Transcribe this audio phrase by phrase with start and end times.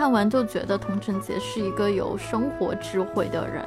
[0.00, 3.62] 看完就觉得童晨杰是一个有生活智慧的人。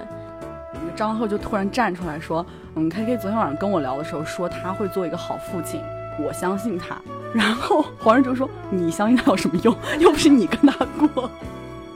[0.95, 5.79] 张赫就突然站出来说：“嗯，K K 昨天晚上跟我聊的时候说他会做一个好父亲，
[6.19, 6.97] 我相信他。
[7.35, 9.77] ”然后黄仁哲说：“你相信他有什么用？
[10.01, 11.29] 又不是你跟他过。”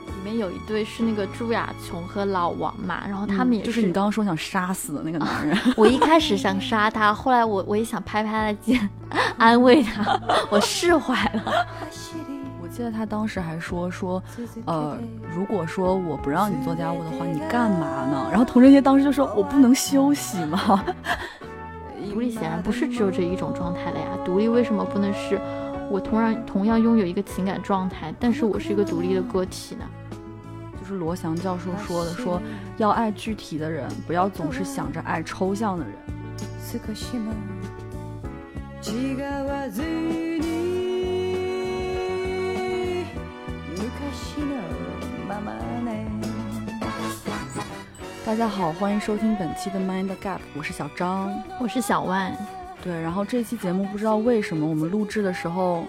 [0.06, 5.58] 里面有一对是那个朱亚琼和老王嘛，然后他们也是就是你刚刚说想杀死的那个男人。
[5.76, 8.88] 我一开始想杀他，后来我我也想拍拍他的肩，
[9.36, 10.16] 安慰他，
[10.48, 11.66] 我释怀了。
[12.78, 14.22] 我记得他当时还说说，
[14.64, 14.96] 呃，
[15.34, 18.28] 如果说我不让你做家务的话，你干嘛呢？
[18.30, 20.84] 然后童振杰当时就说：“我不能休息吗？
[22.08, 24.06] ”独立显然不是只有这一种状态了呀。
[24.24, 25.40] 独立为什么不能是
[25.90, 29.84] 我同样同样拥有一个情感状态，但是我是一个独立的个体呢？
[30.80, 32.40] 就是罗翔教授说的，说
[32.76, 35.94] 要爱具体的人，不要总是想着爱抽象的人。
[48.24, 52.36] 大家好，欢迎收听本期的 Mind Gap，我是小张，我是小万。
[52.84, 55.86] 对，然后这期节目不知道为什么我们录制的时候，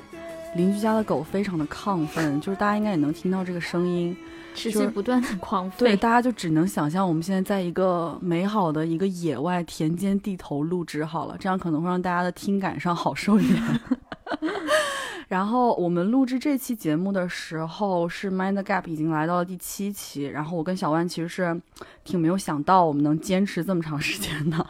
[0.55, 4.15] 邻居家的狗非常的亢奋， 就是大家应该也能听到这个声音，
[4.55, 5.79] 持续不断的狂吠。
[5.79, 13.61] 对，大家就只能想象我们现在在一个美好的一个野外田间地头录制好了，这样可能会让大家的听感上好受一点。
[15.29, 20.23] 然后我们录制这期节目的时候，是 Mind Gap 已经来到了第七期。
[20.23, 21.61] 然后我跟小万其实是
[22.03, 24.65] 挺没有想到我们能坚持这么长时间的。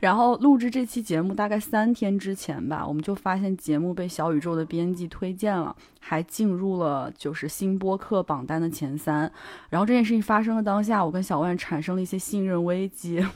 [0.00, 9.30] 然后录制这期节目大概三天之前吧，我们就发现节目被小宇宙的编辑推荐了，还进入了就是新播客榜单的前三。
[9.68, 13.26] 然后这件事情发生的当下，我跟小万产生了一些信任危机，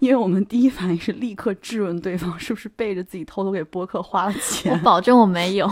[0.00, 4.72] 因为我们第一反应是立刻质问对方是不是背着自己偷偷给播客花了钱。
[4.72, 5.70] 我保证我没有。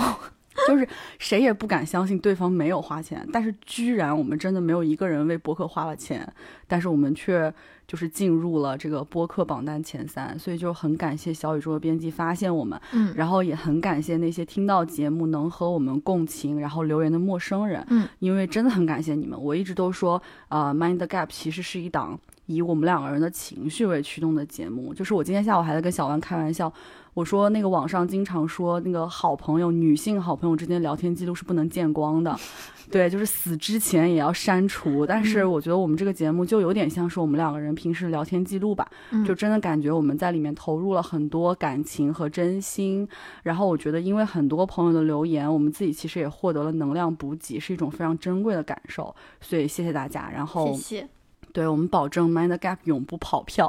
[0.66, 6.26] 就是谁也不敢相信对方没有花钱，但是居然我们真的没有一个人为播客花了钱，
[6.66, 7.52] 但是我们却
[7.86, 26.72] 就是进入了这个播客榜单前三，所以就很感谢小宇宙的编辑发现我们，嗯，然后也很感谢那些听到节目能和我们共情，然后留言的陌生人，嗯，因为真的很感谢你们，我一直都说，呃，Mind Gap 其实是一档以我们两个人的情绪为驱动的节目，就是我今天下午还在跟小万开玩笑。
[27.14, 32.38] 我说那个网上经常说那个好朋友，女性好朋友之间聊天记录是不能见光的，
[32.92, 35.06] 对，就是死之前也要删除。
[35.06, 38.86] 但是我觉得我们这个节目就有点像是我们两个人平时聊天记录吧，
[39.24, 43.08] 就真的感觉我们在里面投入了很多感情和真心。
[43.42, 49.16] 然后我觉得因为很多朋友的留言，我们自己其实也获得了能量补给，是一种非常珍贵的感受。
[49.40, 50.30] 所以谢谢大家。
[50.30, 51.08] 然后谢谢，
[51.56, 53.66] 对我们保证 Mind Gap 永不跑票。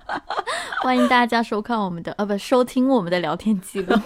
[0.84, 3.98] 欢迎大家收看我们的，呃，不，收听我们的聊天记录。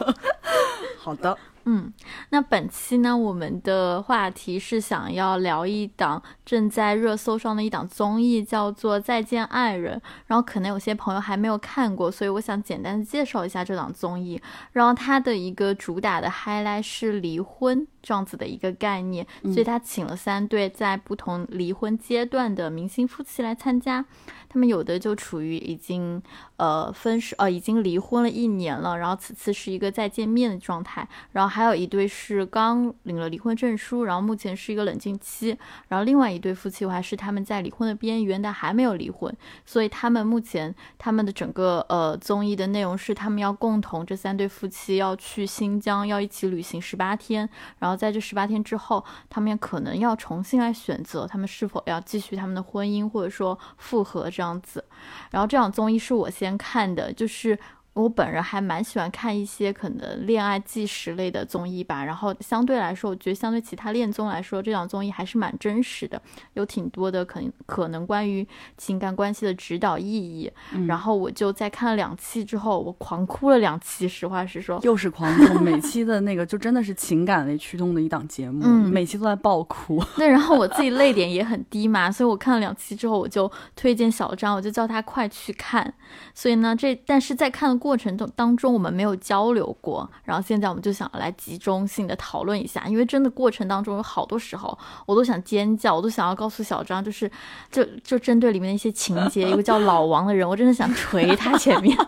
[0.96, 1.36] 好的。
[1.64, 1.92] 嗯，
[2.30, 9.98] 那本期呢，我们的话题是想要聊一档正在热搜上的一档综艺，叫做《再见爱人》。
[10.26, 14.40] 然后可能有些朋友还没有看过，所以我想简单的介绍一下这档综艺。
[14.72, 24.04] 然后它的一个主打的 highlight 是离婚这样子的一个概念，所以他请了三对在不同离婚阶段的明星夫妻来参加。
[24.52, 26.20] 他们有的就处于已经
[26.56, 31.08] 呃分手，呃已经离婚了一年了，然后此次是一个再见面的状态。
[31.30, 35.56] 然后还有一对是刚领了离婚证书，然后目前是一个冷静期。
[35.86, 39.32] 然后另外一对夫妻还是他们在离婚的边缘，但还没有离婚。
[39.64, 47.48] 所以他们目前他们的整个呃综艺的内容是，他们要共同这三对夫妻要去新疆，要一起旅行十八天。
[47.78, 54.28] 然后在这十八天之后，他们可能要重新来选择，他们是否要继续他们的婚姻，或者说复合。
[54.40, 54.82] 这样子，
[55.30, 57.58] 然后这档综艺是我先看的，就是。
[58.00, 66.20] 我本人还蛮喜欢看一些可能恋爱纪实类的综艺吧，然后相对来说，我觉得相对其他恋综来说，这档综艺还是蛮真实的，
[66.54, 68.46] 有挺多的可能可能关于
[68.76, 70.50] 情感关系的指导意义。
[70.86, 74.08] 然后我就在看了两期之后，我狂哭了两期。
[74.08, 80.02] 实话实说， 又是狂哭，每期的那个就真的是情感类驱动的一档节目，每期都在爆哭。
[80.16, 85.94] 那，然后我自己泪点也很低嘛，所以我看了两期之后，我就推荐小张，我就叫他快去看。
[86.34, 87.89] 所以呢，这但是在看的过。
[87.90, 97.28] 过程中当中我们没有交流过，然后现在我们就想来集中性的讨论一下，因为真的过程当中有好多时候我都想尖叫，我都想要告诉小张，就是
[97.68, 101.98] 就就针对里面的一些情节， 一个叫老王的人，我真的想捶他前面。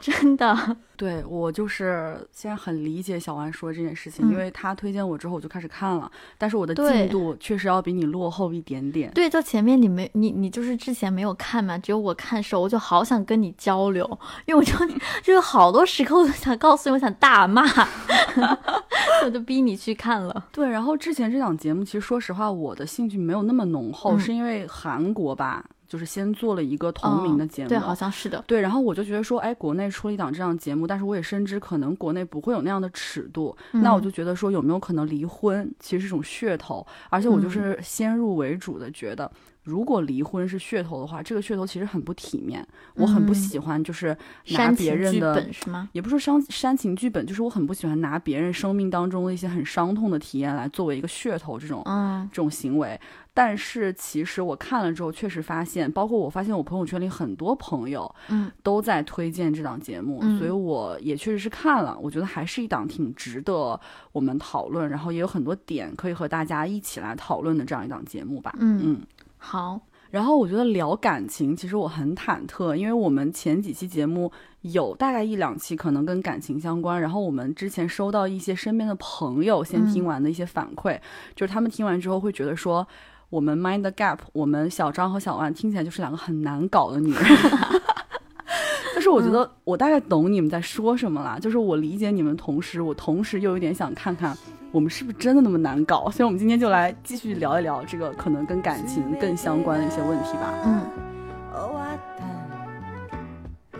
[0.02, 9.10] 真的，对我就是现在很理解小丸说这件事情，因为他推荐我之后我就开始看了，但是我的进度确实要比你落后一点点。
[9.12, 14.04] 对，就前面你没你你就是之前没有看嘛，只有我看时候，我就好想跟你交流，
[14.46, 14.74] 因为我就
[15.22, 17.62] 就有好多时刻我都想告诉你，我想大骂，
[19.24, 20.46] 我就逼你去看了。
[20.52, 28.42] 对，然后之前这档节目，其实说实话，我的兴趣没有那么浓厚，嗯是因为韩国吧，就是先做了一个同名的节目，对，好像是的。
[28.46, 39.28] 对，然后我就觉得说，哎，国内出了一档这样的节目，但是我也深知可能国内不会有那样的尺度，那我嗯就觉得说，有没有可能离婚其实是一种噱头，而且我就嗯是先入为主的觉得。
[39.62, 44.16] 如果离婚是噱头的话，这个噱头其实很不体面，我很不嗯喜欢，就是
[44.52, 45.90] 拿别人的本是吗？
[45.92, 52.98] 也不是说煽煽情剧本，就是我很不喜欢拿别人生命当中的一些很伤痛的体验来作为一个噱头这种、嗯这种行为。
[53.32, 63.78] 但是其实我看了之后，确实发现，包括我发现我朋友圈里很多朋友嗯都在推荐这档节目，嗯所以我也确实是看了，我觉得还是一档挺值得
[64.12, 68.54] 我们讨论，然后也有很多点可以和大家一起来讨论的这样一档节目吧。
[68.58, 69.00] 嗯，嗯。
[69.38, 69.80] 好，
[70.10, 74.30] 然后我觉得聊感情，其实我很忐忑，因为我们前几期节目
[74.60, 81.00] 有大概一两期可能跟感情相关，然后我们之前收到一些身边的朋友先听完的一些反馈，
[81.34, 82.86] 就是他们听完之后会觉得说，
[83.30, 87.22] 我们 Mind the Gap，我们小张和小万听起来就是两个很难搞的女人。
[88.92, 94.36] 但是我觉得我大概懂你们在说什么啦，就是我理解你们，同时我同时又有点想看看
[94.72, 100.52] 我们是不是真的那么难搞，所以我们今天就来继续聊一聊这个可能跟感情更相关的一些问题吧。
[100.66, 100.82] 嗯。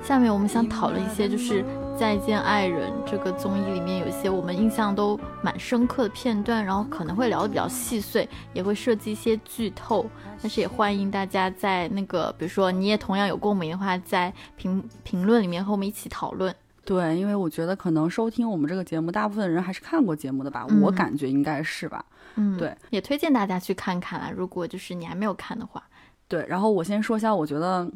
[0.03, 1.63] 下面我们想讨论一些，就是
[2.01, 10.07] 《再见爱人》这个综艺里面有一些我们印象都蛮深刻的片段，然后可能会聊得比较细碎，也会涉及一些剧透。
[10.41, 16.55] 但是也欢迎大家在那个，比如说你也同样有共鸣的话，在评评论里面和我们一起讨论。
[16.87, 22.03] 对，因为我觉得可能收听我们这个节目，大部分人还是看过节目的吧，嗯我感觉应该是吧。
[22.37, 24.33] 嗯，对，也推荐大家去看看啦。
[24.35, 25.83] 如果就是你还没有看的话，
[26.29, 27.87] 对，然后我先说一下，我觉得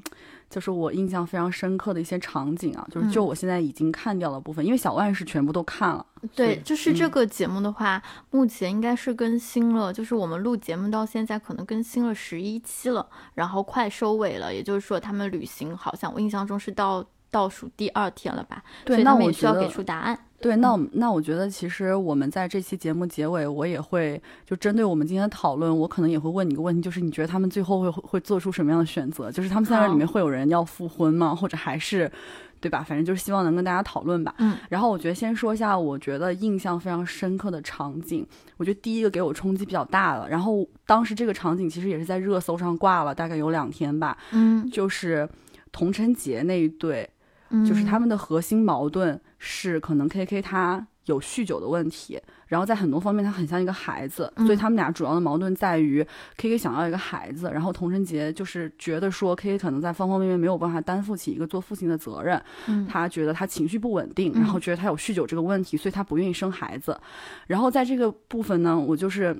[0.54, 6.06] 就是我印象非常深刻的一些场景啊，就是就嗯我现在已经看掉的部分，因为小万是全部都看了。
[6.36, 13.04] 对，就是这嗯个节目的话，目前应该是更新了，就是我们录节目到现在可能更新了十一期了，
[13.34, 20.16] 然后快收尾了，也就是说他们旅行好像我印象中是到倒数第二天了吧，对，那以他们我需要给出答案。
[20.44, 29.32] 对，那我那我觉得其实我们在这期节目结尾，我也会就针对我们今天的讨论，我可能也会问你一个问题，就是你觉得他们最后会会做出什么样的选择？
[29.32, 31.34] 就是他们三个人里面会有人要复婚吗？
[31.34, 32.12] 或者还是，
[32.60, 32.84] 对吧？
[32.86, 34.34] 反正就是希望能跟大家讨论吧。
[34.36, 38.26] 嗯，然后我觉得先说一下，我觉得印象非常深刻的场景。
[38.58, 45.26] 我觉得第一个给我冲击比较大的，然后当时这个场景其实也是在热搜上挂了，大概有两天吧，嗯，就是
[45.72, 47.08] 童晨杰那一对。
[47.54, 52.18] 嗯就是他们的核心矛盾是可能 K K 他有酗酒的问题，
[52.48, 56.02] 然后在很多方面他很像一个孩子，嗯所以他们俩主要的矛盾在于
[56.36, 62.86] K K 想要一个孩子，然后童晨杰就是觉得说 K K 可能在方方面面没有办法担负起一个做父亲的责任，嗯。
[62.88, 66.98] 他觉得他情绪不稳定，嗯然后觉得他有酗酒这个问题，所以他不愿意生孩子。
[67.46, 69.36] 然后在这个部分呢，我就是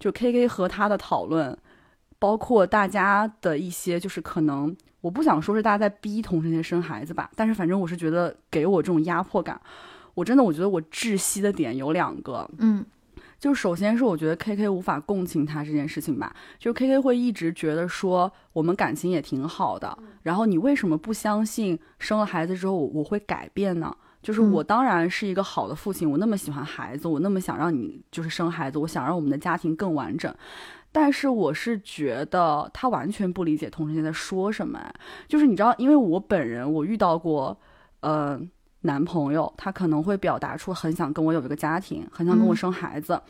[0.00, 1.56] 就 K K 和他的讨论，
[2.18, 9.60] 包括大家的一些就是可能我不想说是大家在逼同性恋生孩子吧，但是反正我是觉得给我这种压迫感，
[10.14, 12.84] 我真的我觉得我窒息的点有两个，嗯
[13.38, 23.94] 就首先是我觉得 K K 无法共情他这件事情吧，就 K K 会一直觉得说我们感情也挺好的，然后你为什么不相信生了孩子之后我我会改变呢？
[24.22, 30.34] 就是嗯我当然是一个好的父亲，我那么喜欢孩子，我那么想让你就是生孩子，我想让我们的家庭更完整。
[30.98, 34.80] 但是我是觉得他完全不理解同性恋在说什么，
[35.28, 37.54] 就是你知道，因为我本人我遇到过，
[38.00, 38.40] 呃，
[38.80, 42.56] 男朋友他可能会表达出很想跟我有一个家庭，很想跟我嗯。
[42.56, 43.20] 生孩子，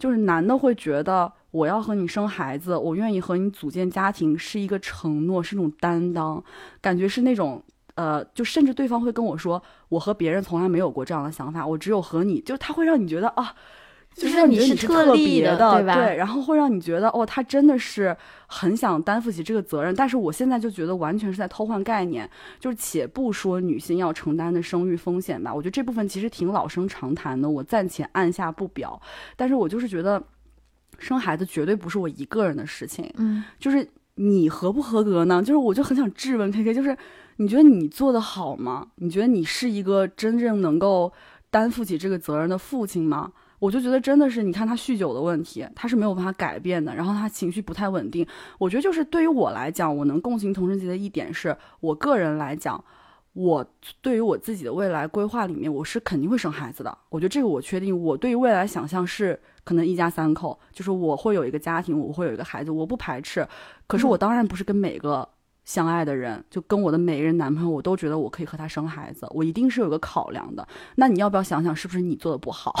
[0.00, 6.42] 就是男的会觉得我要和你生孩子，我愿意和你组建家庭是一个承诺，是一种担当，
[6.80, 7.62] 感觉是那种。
[7.94, 13.54] 呃，就甚至对方会跟我说，我和别人从来没有过这样的想法，我只有和你，就他会让你觉得啊，
[14.14, 18.16] 就是让你觉得你是特例的别的，对吧然后会让你觉得哦，他真的是
[18.46, 22.28] 很想担负起这个责任，但是我现在就觉得完全是在偷换概念，
[22.60, 29.00] 就是且不说女性要承担的生育风险吧，我觉得这部分其实挺老生常谈的，我暂且按下不表，
[29.34, 30.22] 但是我就是觉得
[30.98, 35.42] 生孩子绝对不是我一个人的事情，嗯就是你合不合格呢？
[35.42, 36.96] 就是我就很想质问 K K，就是
[37.36, 38.88] 你觉得你做的好吗？
[38.96, 41.10] 你觉得你是一个真正能够
[41.50, 43.32] 担负起这个责任的父亲吗？
[43.62, 48.26] 我就觉得真的是，你看他酗酒的问题，他是没有办法改变的，然后他情绪不太稳定。
[48.58, 52.84] 我觉得就是对于我来讲，我能共情同生节的一点是，我个人来讲，
[53.34, 53.64] 我
[54.00, 56.98] 对于我自己的未来规划里面，我是肯定会生孩子的。
[57.08, 57.96] 我觉得这个我确定。
[57.96, 63.46] 我对于未来想象是可能一家三口，就是我会有一个家庭，我会有一个孩子，我不排斥。
[63.86, 65.28] 可是我当然不是跟每个
[65.64, 70.66] 相爱的人，就跟我的每一任男朋友，我都觉得我可以和他生孩子，我一定是有个考量的。
[70.96, 72.74] 那你要不要想想，是不是你做的不好？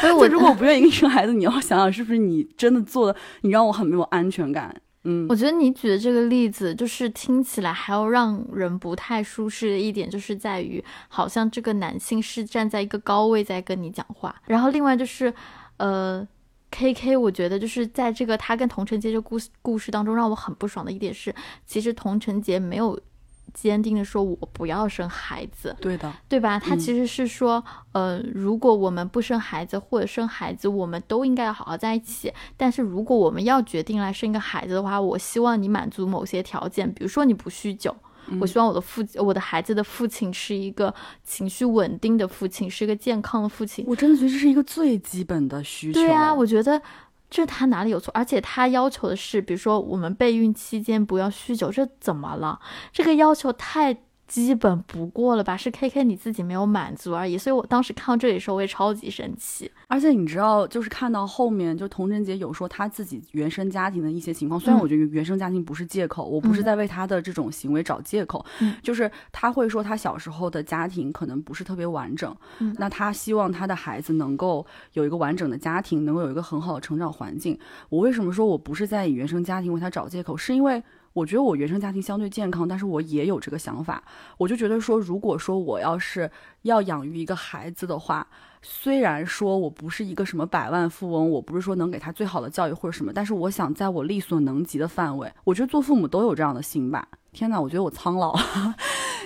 [0.00, 4.74] 所以我如果我不愿意给你生孩子，你要想想是不是你真的做的，你让我很没有安全感。
[5.04, 15.32] 嗯，我觉得你举的这个例子，就是听起来还要让人不太舒适的一点，就是在于好像这个男性是站在一个高位在跟你讲话，然后另外就是，
[15.78, 16.26] 呃
[16.70, 23.00] ，K K，我觉得就是在这个他跟童晨杰这故事故事当中，让我很不爽的一点是，其实童晨杰没有。
[23.52, 26.58] 坚定的说：“我不要生孩子。”对的，对吧？
[26.58, 32.32] 他其实是说，呃，如果我们不生孩子或者生孩子，我们都应该要好好在一起。
[32.56, 37.94] 但是如果我们要决定来生一个孩子的话，我希望你满足某些条件，比如说你不酗酒。
[38.40, 43.84] 我希望我的父我的孩子的父亲是一个情绪稳定的父亲，是一个健康的父亲。
[43.88, 46.00] 我真的觉得这是一个最基本的需求。
[46.00, 46.80] 对啊，我觉得。
[47.30, 48.10] 这他哪里有错？
[48.12, 52.60] 而且他要求的是，比如说我们备孕期间不要酗酒，这怎么了？
[52.92, 53.96] 这个要求太……
[54.30, 55.56] 基本不过了吧？
[55.56, 57.36] 是 K K 你自己没有满足而已。
[57.36, 59.68] 所以我当时看到这里的时候，我也超级生气。
[59.88, 64.60] 而且你知道，就是看到后面，就童贞杰有说他自己原生家庭的一些情况。
[64.60, 68.46] 虽然我觉得原生家庭不是借口，我不是在为他的这种行为找借口。
[68.60, 72.32] 嗯，就是他会说他小时候的家庭可能不是特别完整。
[72.60, 77.58] 嗯，那他希望他的孩子能够有一个完整的家庭，能够有一个很好的成长环境。
[77.88, 80.36] 我为什么说我不是在以原生家庭为他找借口？
[80.36, 80.80] 是因为。
[81.12, 84.02] 我觉得我原生家庭相对健康，但是我也有这个想法。
[84.38, 86.30] 我就觉得说，如果说我要是
[86.62, 88.26] 要养育一个孩子的话，
[88.62, 97.08] 虽然说我不是一个什么百万富翁，我不是说能给他最好的教育或者什么，但是我想在我力所能及的范围，我觉得做父母都有这样的心吧。
[97.32, 98.36] 天哪，我觉得我苍老。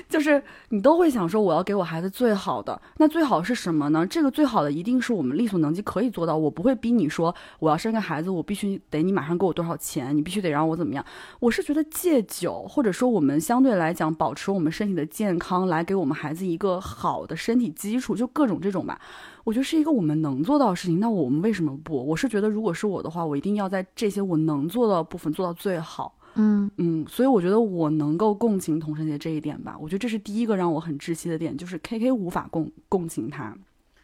[0.08, 4.06] 就是你都会想说，我要给我孩子最好的，那最好是什么呢？
[4.06, 6.36] 这个最好的一定是我们力所能及可以做到。
[6.36, 11.04] 我不会逼你说，我要生个孩子，我必须得你马上给我多少钱，你必须得让我怎么样。
[11.40, 19.00] 我是觉得戒酒，或者说我们相对来讲保持我们身体的健康，来给我们孩子一个好的身体基础，就各种这种吧。
[19.44, 20.98] 我觉得是一个我们能做到的事情。
[21.00, 22.04] 那我们为什么不？
[22.06, 26.14] 我是觉得，如果是我的话，我一定要在这些我能做到的部分做到最好。
[26.34, 26.70] 嗯。
[26.78, 33.56] 嗯，所以我觉得我能够共情童承杰这一点吧，我觉得这是第一个让我很窒息的点，就是 K K 无法共共情他，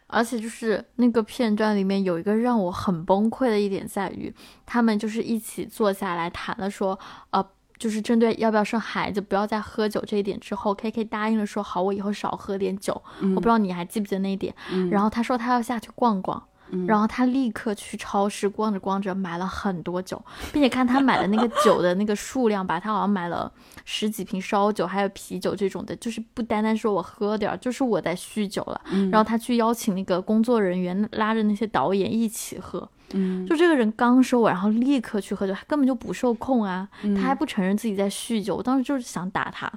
[0.07, 4.33] 而且就是那个片段里面有一个让我很崩溃的一点在于，
[4.65, 6.97] 他们就是一起坐下来谈了说，
[7.31, 7.45] 呃，
[7.77, 14.53] 就是针对要不要生孩子，不要再喝酒这一点之后，K K 答应了说好，我以后少喝点酒，我不知道你还记不记得那一点，
[14.89, 16.43] 然后他说他要下去逛逛。
[16.87, 20.21] 然后他立刻去超市逛着逛着买了很多酒，
[20.53, 23.51] 并且看他买的那个酒的那个数量吧，他好像买了
[23.85, 28.81] 十几瓶烧酒，还有啤酒这种的，就是不单单说我喝点儿，就是我在酗酒了。
[29.11, 32.87] 然后他去邀请那个工作人员，拉着那些导演一起喝。
[33.13, 38.55] 嗯，就这个人刚说完，然后立刻去喝酒，他根本就不受控啊，他还不承认自己在酗酒。
[38.55, 39.69] 我当时就是想打他。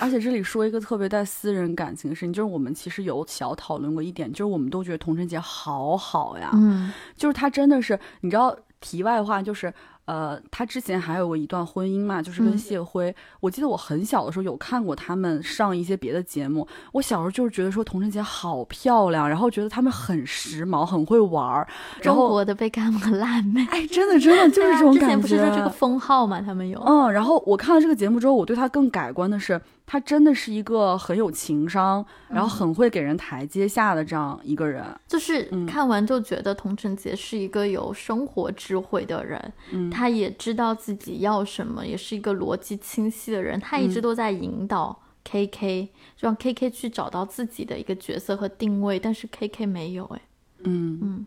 [0.00, 9.72] 而且这里说一个特别带私人感情的事情，就是我们其实有小讨论过一点，就是我们都觉得童晨杰好好呀，嗯，就是他真的是，你知道，题外话就是。
[10.06, 13.14] 呃，他之前还有过一段婚姻嘛，就是跟谢辉。
[13.40, 16.66] 我记得我很小的时候有看过他们上一些别的节目。
[16.92, 21.66] 我小时候就是觉得说童晨杰好漂亮，然后觉得他们很时髦，很会玩儿。
[22.00, 25.00] 中国的贝克汉姆和辣妹，哎，真的真的 就是这种感觉。
[25.00, 26.80] 之前不是说这个封号嘛，他们有。
[26.86, 29.60] 嗯，然后我看了这个节目之后，我对他更改观的是。
[29.86, 34.84] 他真的是一个很有情商，然后很会给人台阶下的这样一个人。
[35.06, 43.60] 就是看完就觉得童承杰是一个有生活智慧的人，他也知道自己要什么，也是一个逻辑清晰的人。
[43.60, 45.88] 他一直都在引导 K K，
[46.18, 50.20] 让 K K 去找到自己的一个角色和定位，但是 K K 没有哎。
[50.64, 51.26] 嗯嗯。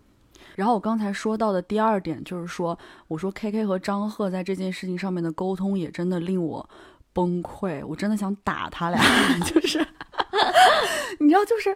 [0.55, 6.69] 然后我刚才说到的第二点就是说，我说 K K 和张赫在这件事情上面的沟通也真的令我。
[7.13, 7.85] 崩溃！
[7.85, 9.01] 我真的想打他俩，
[9.45, 9.79] 就是，
[11.19, 11.75] 你知道，就是，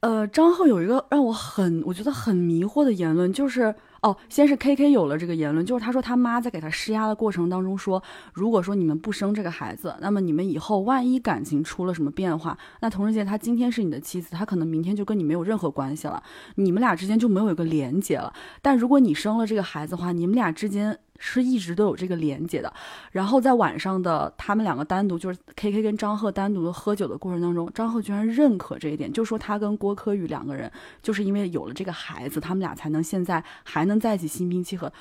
[0.00, 16.22] 呃，张赫有一个让我很我觉得很迷惑的言论，就是哦，先是 K K 有了这个言论，就是他说他妈在给他施压的过程当中说，如果说你们不生这个孩子，那么你们以后万一感情出了什么变化，那童世杰他今天是你的妻子，他可能明天就跟你没有任何关系了，
[16.56, 18.32] 你们俩之间就没有一个连接了。
[18.62, 20.98] 但如果你生了这个孩子的话，你们俩之间。
[21.18, 22.72] 是一直都有这个连接的，
[23.12, 30.70] 然后在晚上的他们两个单独，就是 K K 跟张赫单独的喝酒的过程当中，张赫居然认可这一点，就说他跟郭柯宇两个人
[31.02, 34.92] 就是因为有了这个孩子，他们俩才能现在还能在一起心平气和。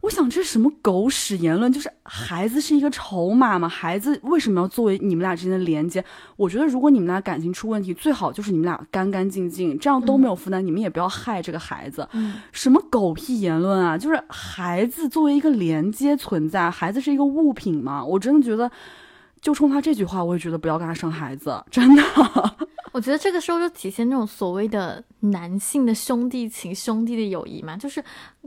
[0.00, 1.70] 我想这是什么狗屎言论？
[1.70, 3.68] 就是孩子是一个筹码吗？
[3.68, 6.02] 孩子为什么要作为你们俩之间的连接？
[6.36, 12.08] 我觉得如果你们俩感情出问题，最好就是你们俩干干净净，这样都没有负担，你们也不要害这个孩子。
[12.50, 13.98] 什么狗屁言论啊！
[13.98, 18.02] 就是孩子作为一个连接存在，孩子是一个物品吗？
[18.02, 18.70] 我真的觉得，
[19.40, 22.02] 就冲他这句话，我也觉得不要跟他生孩子，真的。
[22.92, 28.02] 我觉得这个时候就体现那种所谓的男性的兄弟情、兄弟的友谊嘛，就是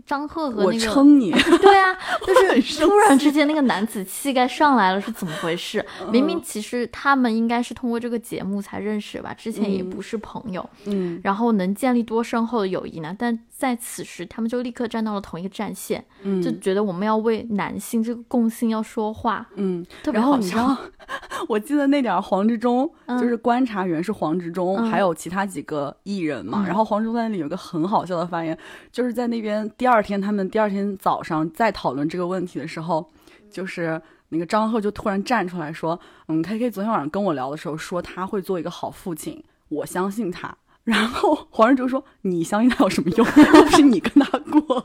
[0.06, 5.86] 张赫和那个撑你， 对啊， 就是突然之间那个男子气概上来了，是怎么回事？
[6.12, 9.90] 明明其实他们应该是通过这个节目才认识吧，之前也嗯。
[9.94, 11.22] 不是朋友，嗯。
[11.24, 13.16] 然后能建立多深厚的友谊呢？
[13.20, 16.42] 但在此时，他们就立刻站到了同一个战线，嗯。
[16.42, 20.76] 就觉得我们要为男性这个共性要说话，嗯，特别好笑。
[21.48, 23.20] 我记得那点儿黄执中、嗯。
[23.20, 24.90] 就是观察员是黄执中，嗯。
[24.90, 26.63] 还有其他几个艺人嘛。
[26.66, 28.58] 然后黄忠在那里有个很好笑的发言，
[28.92, 33.10] 就是在那边第二天他们第二天早上在讨论这个问题的时候，
[33.52, 40.56] 就是那个张赫就突然站出来说：“嗯，K K 昨天晚上跟我聊的时候说他会做一个好父亲，我相信他。
[40.84, 43.26] ”然后黄仁中说：“你相信他有什么用？
[43.56, 44.60] 又不是你跟他过。”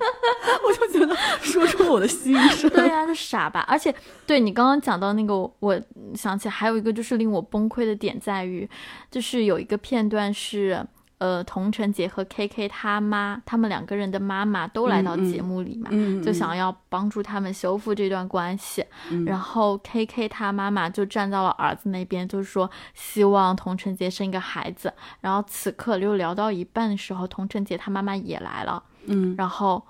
[0.68, 2.70] 我就觉得说出了我的心声。
[2.70, 3.64] 对呀、就傻吧。
[3.66, 3.92] 而且，
[4.25, 5.80] 对你刚刚讲到那个，我
[6.14, 8.68] 想起还有一个就是令我崩溃的点在于，
[9.11, 10.87] 就是有一个片段是。
[11.18, 18.84] 呃，童晨杰和 K K 他妈，他们两个人的妈妈都来到节目里嘛，嗯，就想要帮助他们修复这段关系。
[19.10, 24.92] 嗯然后 K K 他妈妈就站到了儿子那边，就是说希望童晨杰生一个孩子。
[25.20, 29.84] 然后此刻又聊到一半的时候，童晨杰他妈妈也来了，嗯然后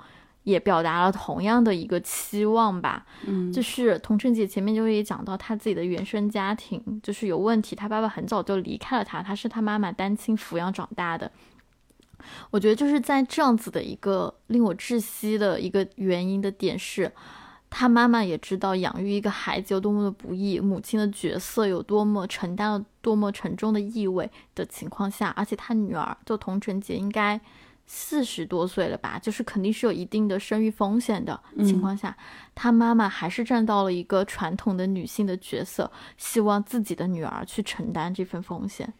[0.44, 3.06] 也表达了同样的一个期望吧。
[3.26, 11.30] 嗯，就是童晨杰前面就也讲到她自己的原生家庭就是有问题，她爸爸很早就离开了她，她是她妈妈单亲抚养长大的。
[12.50, 17.10] 我觉得就是在这样子的一个令我窒息的一个原因的点是，
[17.70, 27.40] 他妈妈也知道养育一个孩子有多么的不易，母亲的角色有多么承担了多么沉重的意味的情况下，而且他女儿就童晨杰应该
[27.90, 32.14] 四十多岁了吧，就是肯定是有一定的生育风险的情况下，
[32.54, 38.92] 他妈妈还是站到了一个传统的女性的角色，希望自己的女儿去承担这份风险。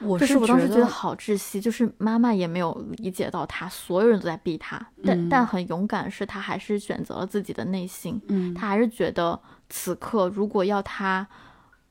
[0.00, 11.26] 我这是我当时觉觉得好窒息，就是妈妈也没有理解到他，所有人都在逼他，但、嗯但很勇敢的是，他还是选择了自己的内心，嗯，他还是觉得此刻如果要他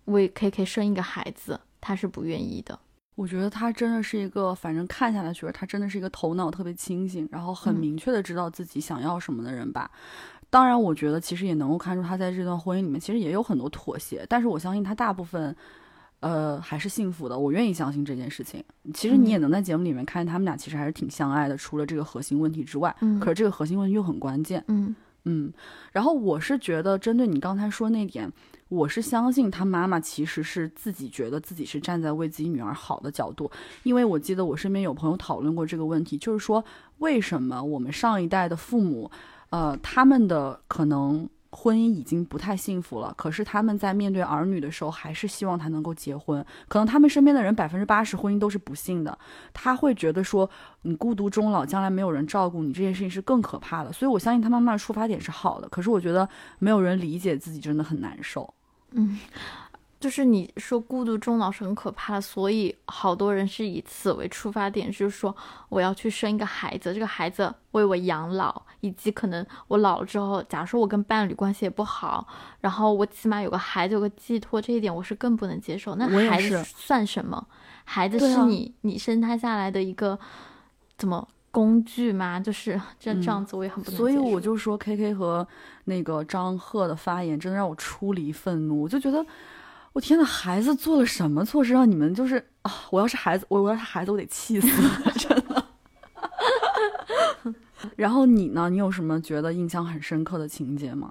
[0.03, 2.77] 为 K K 生一个孩子，他是不愿意的。
[3.15, 9.89] 我觉得他真的是一个，反正看下来觉得他真的是一个头脑特别清醒，然后很嗯明确的知道自己想要什么的人吧。
[10.49, 15.55] 当然，我觉得其实也能够看出他在这段婚姻里面其实也有很多妥协，但是我相信他大部分。
[16.21, 18.63] 呃，还是幸福的，我愿意相信这件事情。
[18.95, 24.63] 其实你也能在节目里面看见他们俩其实还是挺相爱的，除了这个核心问题之外，嗯可是这个核心问题又很关键。
[24.67, 25.51] 嗯嗯，
[25.91, 28.31] 然后我是觉得，针对你刚才说那点，
[28.69, 33.51] 我是相信他妈妈其实是自己觉得自己是站在为自己女儿好的角度，
[33.83, 36.63] 因为我记得我身边有朋友讨论过这个问题，就是说
[36.99, 39.11] 为什么我们上一代的父母，
[39.49, 41.29] 呃，他们的可能。
[41.55, 46.45] 婚姻已经不太幸福了，可是他们在面对儿女的时候，还是希望他能够结婚。
[46.67, 49.17] 可能他们身边的人百分之八十婚姻都是不幸的，
[49.53, 50.49] 他会觉得说
[50.81, 53.93] 你孤独终老，将来没有人照顾你，这件事情是更可怕的。
[53.93, 56.27] 所以我相信他妈妈的出发点是好的，可是我觉得
[56.59, 58.53] 没有人理解自己真的很难受。
[58.91, 59.17] 嗯，
[59.99, 65.35] 就是你说孤独终老是很可怕的，所以好多人是以此为出发点，就是说
[65.69, 72.27] 我要去生一个孩子，这个孩子为我养老，以及可能我老了之后，假如说我跟伴侣关系也不好，
[72.59, 75.95] 然后我起码有个孩子有个寄托，这一点我是更不能接受。
[75.95, 77.47] 那孩子算什么？
[77.83, 80.19] 孩子是你、你生他下来的一个
[80.97, 82.39] 怎么工具吗？
[82.39, 85.47] 就是 这嗯这样子，我也很不能所以我就说，K K 和
[85.85, 89.25] 那个张赫的发言真的让我出离愤怒，我就觉得。
[89.95, 92.71] 我天呐，孩子做了什么错事让你们就是啊？
[92.89, 94.67] 我要是孩子，我我要是孩子，我得气死，
[95.17, 95.65] 真的。
[97.95, 98.69] 然后你呢？
[98.69, 101.09] 你有什么觉得印象很深刻的情节吗？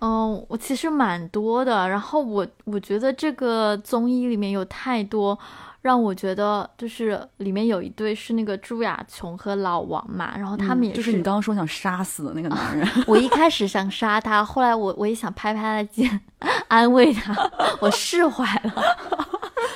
[0.00, 1.88] 嗯，我其实蛮多的。
[1.88, 5.36] 然后我我觉得这个综艺里面有太多
[5.82, 12.88] 让我觉得，就是里面有一对是那个朱亚琼和老王嘛，然后他们也嗯就是你刚刚说想杀死的那个男人。
[13.06, 16.20] 我一开始想杀他，后来我我也想拍拍他的肩，
[16.68, 17.34] 安慰他，
[17.82, 18.74] 我释怀了。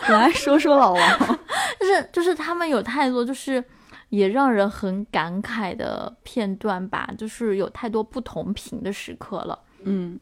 [0.09, 1.39] 来说说老王。
[1.81, 3.63] 就是就是他们有太多就是
[4.09, 9.59] 也让人很感慨的片段吧，就是有太多不同频的时刻了。
[9.83, 10.19] 嗯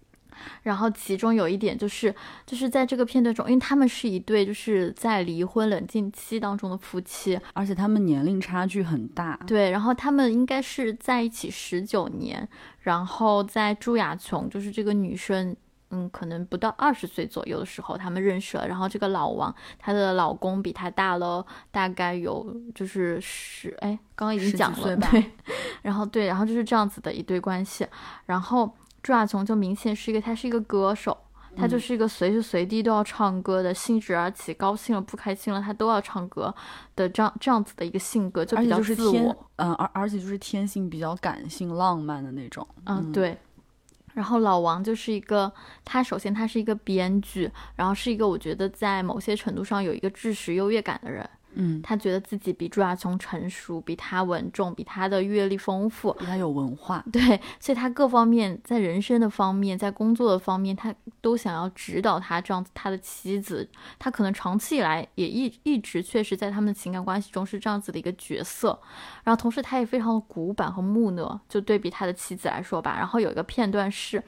[0.62, 2.14] 然后其中有一点就是，
[2.46, 9.38] 就是在这个片段中，因为他们是一对就是在离婚冷静期当中的夫妻，而且他们年龄差距很大。
[9.46, 12.48] 对，然后他们应该是在一起十九年，
[12.80, 15.54] 然后在朱亚琼就是这个女生，
[15.90, 25.24] 嗯，可能不到二十岁左右的时候他们认识了，然后这个老王她的老公比她大了大概有就是十，哎，刚刚已经讲了，对，
[25.82, 27.86] 然后对，然后就是这样子的一对关系，
[28.26, 31.16] 然后朱亚琼就明显是一个，她是一个歌手。
[31.56, 36.52] 他就是一个随时随地都要唱歌的，兴致而起，高兴了不开心了他都要唱歌
[36.96, 39.48] 的这样这样子的一个性格，就比较自我。
[39.54, 42.66] 嗯，而而且就是天性比较感性、浪漫的那种。
[42.86, 43.38] 嗯，对。
[44.14, 45.52] 然后老王就是一个，
[45.84, 51.28] 他首先他是一个编剧，然后是一个我觉得在某些程度上有一个知识优越感的人。
[51.56, 57.04] 嗯，他觉得自己比朱亚琼成熟，比他稳重，比他的阅历丰富，比他有文化。
[57.12, 62.70] 对，所以他各方面在人生的方面，在工作的方面，他都想要指导他这样子。
[62.74, 68.78] 他的妻子，他可能长期以来也一一直确实在他们的情感关系中是这样子的一个角色。
[69.22, 72.96] 然后同时他也非常的古板和木讷，就对比他的妻子来说吧。
[72.96, 74.22] 然后有一个片段是，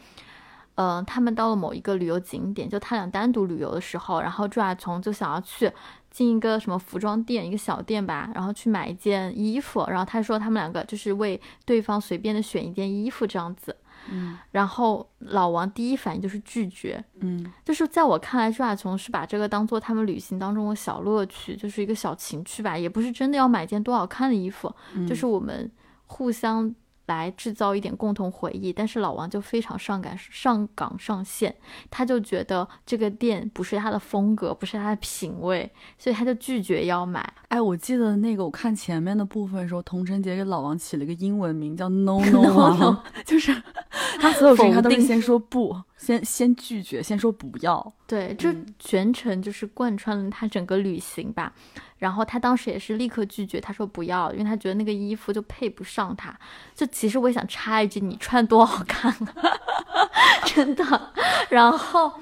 [0.77, 5.71] 嗯，他们到了某一个旅游景点，就他俩单独旅游的时候，然后朱亚琼就想要去。
[6.09, 13.77] 进一个什么服装店，一个小店吧，然后去买一件衣服，然后他说他们两个就是为对方随便的选一件衣服这样子，
[14.11, 24.75] 嗯，然后老王第一反应就是拒绝，嗯，就是在我看来，朱亚琼是把这个当做他们旅行当中的小乐趣，就是一个小情趣吧，也不是真的要买件多好看的衣服，
[25.07, 25.71] 就是我们
[26.07, 26.75] 互相。
[27.07, 31.55] 来制造一点共同回忆，但是老王就非常上赶上岗上线，
[31.91, 37.33] 他就觉得这个店不是他的风格，不是他的品味，所以他就拒绝要买。
[37.49, 43.55] 哎，我记得那个我看前面的部分的时候，童晨杰给老王起了一个英文名叫 No No， 就是
[44.21, 47.93] 他所有事情他都是先说不，先 先拒绝，先说不要。
[48.07, 51.53] 对，这全程就是贯穿了他整个旅行吧。
[51.99, 56.39] 然后他当时也是立刻拒绝，他说不要，因为他觉得那个衣服就配不上他。
[56.75, 59.59] 就其实我也想插一句，你穿多好看啊，
[60.45, 61.13] 真的。
[61.49, 62.13] 然后，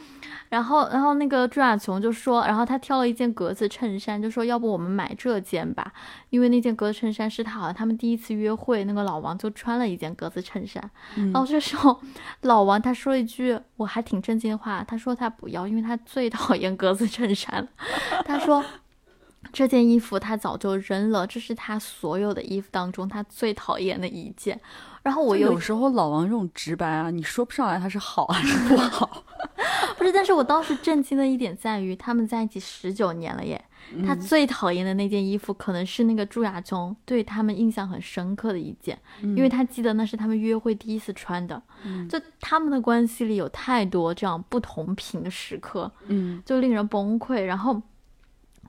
[0.54, 5.92] 然后，然后那个朱亚琼就说，然后他挑了一件格子衬衫，就说要不我们买这件吧，
[6.30, 10.88] 因为那件格子衬衫是他好像他们第一次约会，那个老王就穿了一件格子衬衫。
[11.16, 12.00] 然后这时候
[12.42, 17.68] 老王他说了一句我还挺震惊的话，他说他不要，因为他最讨厌格子衬衫了。
[18.24, 18.64] 他说。
[19.52, 24.58] 这件衣服他早就扔了，这是他所有的衣服当中他最讨厌的一件。
[25.04, 29.22] 然后我有时候老王这种直白啊，你说不上来他是好还是不 好。
[29.96, 33.62] 不是，但是我当时震惊的一点在于，他们在一起十九年了耶。
[34.04, 41.62] 他最讨厌的那件衣服，可能是那个朱亚琼对他们印象很深刻的一件，因为他记得那是他们约会第一次穿的。
[42.08, 47.42] 就他们的关系里有太多这样不同频的时刻，嗯，就令人崩溃。
[47.42, 47.80] 然后。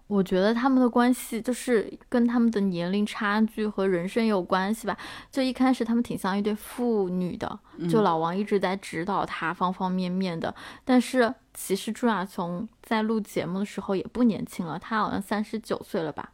[0.08, 4.96] 我觉得他们的关系就是跟他们的年龄差距和人生有关系吧。
[5.32, 10.54] 就一开始他们挺像一对父女的，就老王一直在指导他方方面面的。
[10.84, 16.30] 但是其实朱亚琼在录节目的时候也不年轻了，她好像三十九岁了吧。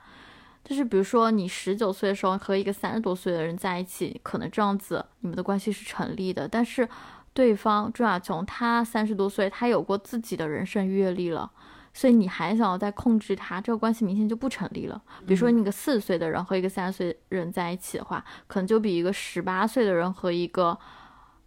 [0.65, 6.45] 就是比如说你十九岁的时候和一个三十多岁的人在一起，可能这样子你们的关系是成立的。
[6.45, 6.87] 但是
[7.33, 11.49] 对方朱亚琼她三十多岁，她有过自己的人生阅历了。
[11.93, 15.01] 所以你还想要再控制他，这个关系明显就不成立了。
[15.27, 20.77] 比如说，你一个四十岁的人和一个三十岁人在一起的话，可能就比一个十八岁的人和一个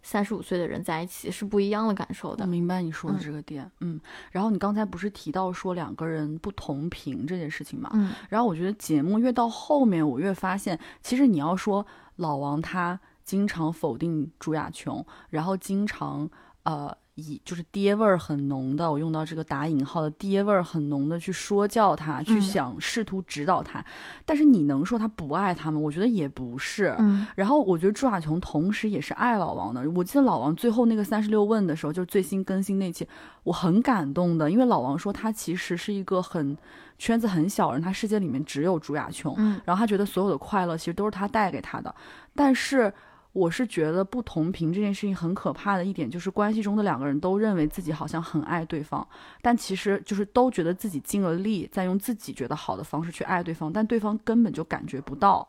[0.03, 2.43] 三十五岁的人在一起是不一样的感受的。
[2.43, 3.99] 我明白你说的这个点，嗯。
[4.31, 7.89] 然后你刚才不是提到说两个人不同频这件事情嘛？
[7.93, 8.11] 嗯。
[8.29, 11.85] 然后我觉得节目越到后面，我越发现，其实你要说
[12.17, 16.29] 老王他经常否定朱亚琼，然后经常
[16.63, 16.95] 呃。
[17.15, 23.83] 以就是爹味儿很浓的，我用到这个打引号的爹味儿很浓的去说教他，去想试图指导他，
[24.25, 25.79] 但是你能说他不爱他吗？
[25.79, 26.93] 我觉得也不是。
[26.99, 29.89] 嗯，然后我觉得朱亚琼同时也是爱老王的。
[29.91, 33.07] 我记得老王最后那个三十六问的时候，就是最新更新那期，
[33.43, 36.57] 我很感动的，因为老王说他其实是一个很
[36.97, 41.95] 圈子很小人，他世界里面只有朱亚琼，嗯，然后他觉得所有的快乐其实都是他带给他的，
[42.35, 42.93] 但是。
[43.35, 49.05] 我是觉得不同频这件事情很可怕的一点，就是关系中的两个人都认为自己好像很爱对方，
[49.41, 55.45] 但其实就是都觉得自己尽了力，在用自己觉得好的方式去爱对方，但对方根本就感觉不到。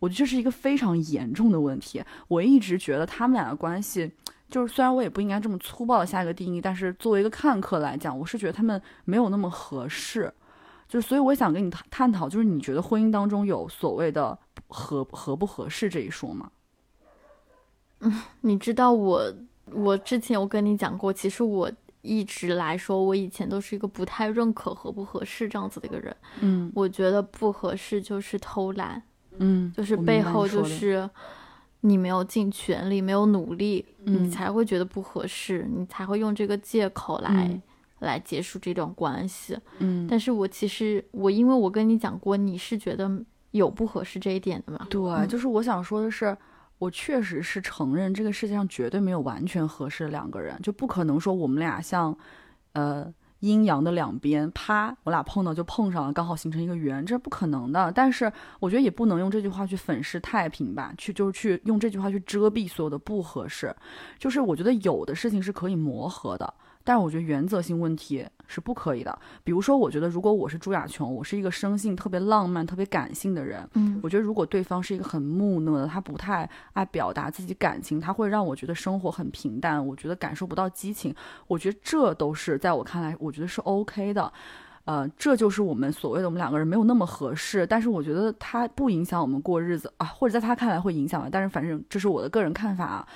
[0.00, 2.02] 我觉得这是一个非常严重的问题。
[2.26, 4.10] 我一直觉得他们俩的关系，
[4.48, 10.34] 就是虽然我也不应该这么粗暴的下一个定义，但是作为一个看客来讲，我是觉得他们没有那么合适。
[10.88, 16.50] 就所以我想跟你探探讨，就是你觉得婚姻当中有所谓的合合不合适这一说吗？
[18.00, 19.22] 嗯， 你知道我，
[19.72, 21.70] 我之前我跟你讲过，其实我
[22.02, 26.16] 一直来说，我以前都是一个不太认可合不合适这样子的一个人。
[26.40, 29.02] 嗯，我觉得不合适就是偷懒，
[29.38, 31.08] 嗯，就是背后就是
[31.80, 37.60] 你没有尽全力，没有努力，你才会觉得不合适，你才会用这个借口来
[37.98, 39.58] 来结束这段关系。
[39.80, 43.10] 嗯，但是我其实我因为我跟你讲过，你是觉得
[43.50, 44.86] 有不合适这一点的嘛？
[44.88, 46.36] 对，就是我想说的是。
[46.78, 52.16] 我确实是承认，这个世界上绝对没有完全合适的两个人，就不可能说我们俩像
[52.72, 53.12] 呃。
[53.40, 57.92] 阴阳的两边，啪，我俩碰到就碰上了，刚好形成一个圆，这是不可能的。
[57.92, 63.72] 但是我觉得也不能用这句话去粉饰太平吧，去就是去用这句话去遮蔽所有的不合适。
[64.18, 66.52] 就是我觉得有的事情是可以磨合的。
[66.88, 69.18] 但是我觉得原则性问题是不可以的。
[69.44, 81.14] 比如说，我觉得如果我是朱亚琼，我是一个生性特别浪漫、特别感性的人，嗯，我觉得如果对方是一个很木讷的，他不太爱表达自己感情，他会让我觉得生活很平淡，我觉得感受不到激情。
[81.46, 84.32] 我觉得这都是在我看来，我觉得是 OK 的。
[84.86, 93.06] 呃，这就是我们所谓的我们两个人没有那么合适，但是我觉得他不影响我们过日子啊，或者在他看来会影响但是反正这是我的个人看法啊。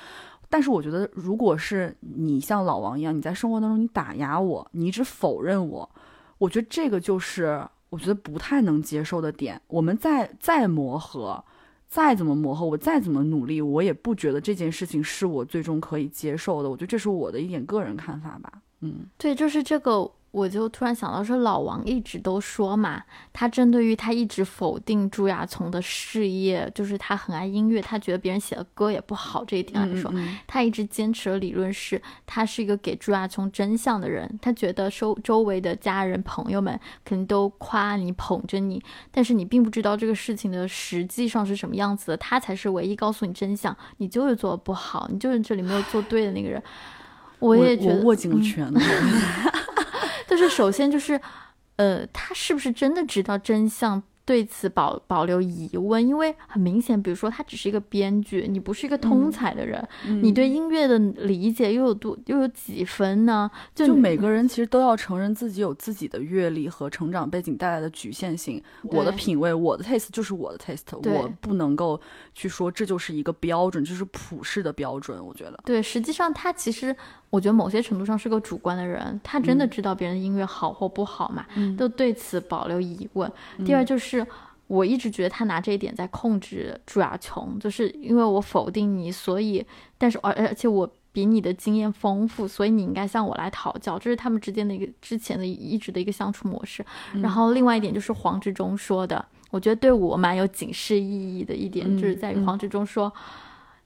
[0.52, 5.90] 但是我觉得，如果是你像老王一样，你在生活当中你打压我，你一直否认我，
[6.36, 9.58] 我觉得这个就是我觉得不太能接受的点。
[9.68, 11.42] 我们再再磨合，
[11.88, 16.68] 再怎么磨合，我再怎么努力，我也不觉得这件事情是我最终可以接受的。
[16.68, 18.52] 我觉得这是我的一点个人看法吧。
[18.80, 20.10] 嗯，对，就是这个。
[20.33, 23.03] 我就突然想到，说老王一直都说嘛，
[23.35, 30.11] 他针对于他一直否定朱亚从的事业，就是他很爱音乐，他觉得别人写的歌也不好这一点来说，
[30.47, 34.38] 他一直坚持的理论是，他是一个给朱亚从真相的人。
[34.40, 46.62] 他觉得周周围的家人朋友们肯定都夸你捧着你，但是你并不知道这个事情的实际上是什么样子的，他才是唯一告诉你真相，你就是做的不好，你就是这里没有做对的那个人。
[47.38, 48.81] 我也觉得握紧了拳头。
[50.37, 51.21] 就是首先就是，
[51.77, 54.03] 呃，他是不是真的知道真相？
[54.24, 59.87] 对此保保留疑问，因为很明显，比如说他只是一个编剧，你不是一个通才的人，
[60.22, 63.50] 你对音乐的理解又有多又有几分呢？
[63.74, 68.62] 就每个人其实都要承认自己有自己的阅历和成长背景带来的局限性。
[68.82, 72.00] 我的品味，我的 taste 就是我的 taste，我不能够
[72.32, 75.20] 去说这就是一个标准，就是普世的标准。
[75.24, 76.94] 我觉得，对，实际上他其实，
[77.30, 81.44] 我觉得某些程度上是个主观的人，他真的知道别人的音乐好或不好嘛？
[81.76, 83.28] 都对此保留疑问。
[83.64, 84.12] 第二就是。
[84.18, 84.27] 是
[84.66, 89.64] 我一直觉得他拿这一点在控制朱亚琼，就是因为我否定你，所以，
[89.98, 96.83] 但是而而且我比你的经验丰富，所以你应该向我来讨教，这是他们之间的一个之前的一直的一个相处模式。
[97.20, 103.12] 然后另外一点就是黄执忠说的，我觉得对我蛮有警示意义的一点，就是在于黄执忠说，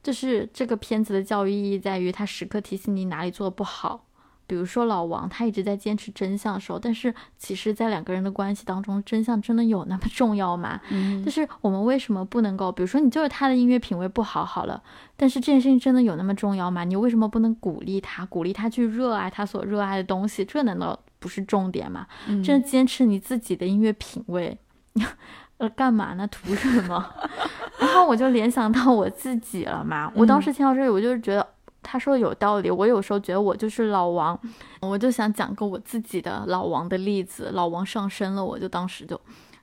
[0.05, 4.05] 就是这个片子的教育意义在于他时刻提醒你哪里做的不好。
[4.47, 10.81] 比如说老王，他一直在坚持真相的时候，但是其实，在两个人的关系当中，真相真的有那么重要吗？
[10.91, 14.81] 嗯，就是我们为什么不能够，比如说你就是他的音乐品味不好好了，
[15.17, 16.85] 但是这件事情真的有那么重要吗？
[16.85, 20.45] 你为什么不能鼓励他，鼓励他去热爱他所热爱的东西？
[20.45, 22.07] 这难道不是重点吗？
[22.43, 24.57] 真的坚持你自己的音乐品味，
[25.59, 26.27] 呃，干嘛呢？
[26.29, 27.05] 图什么？
[27.81, 31.47] 然后我就联想到我自己了嘛，我当时听到这里，我就是觉得。
[31.89, 34.37] 他说有道理，我有时候觉得我就是老王，
[34.81, 37.51] 我就想讲个我自己的老王的例子。
[37.53, 39.19] 老王上身了，我就当时就，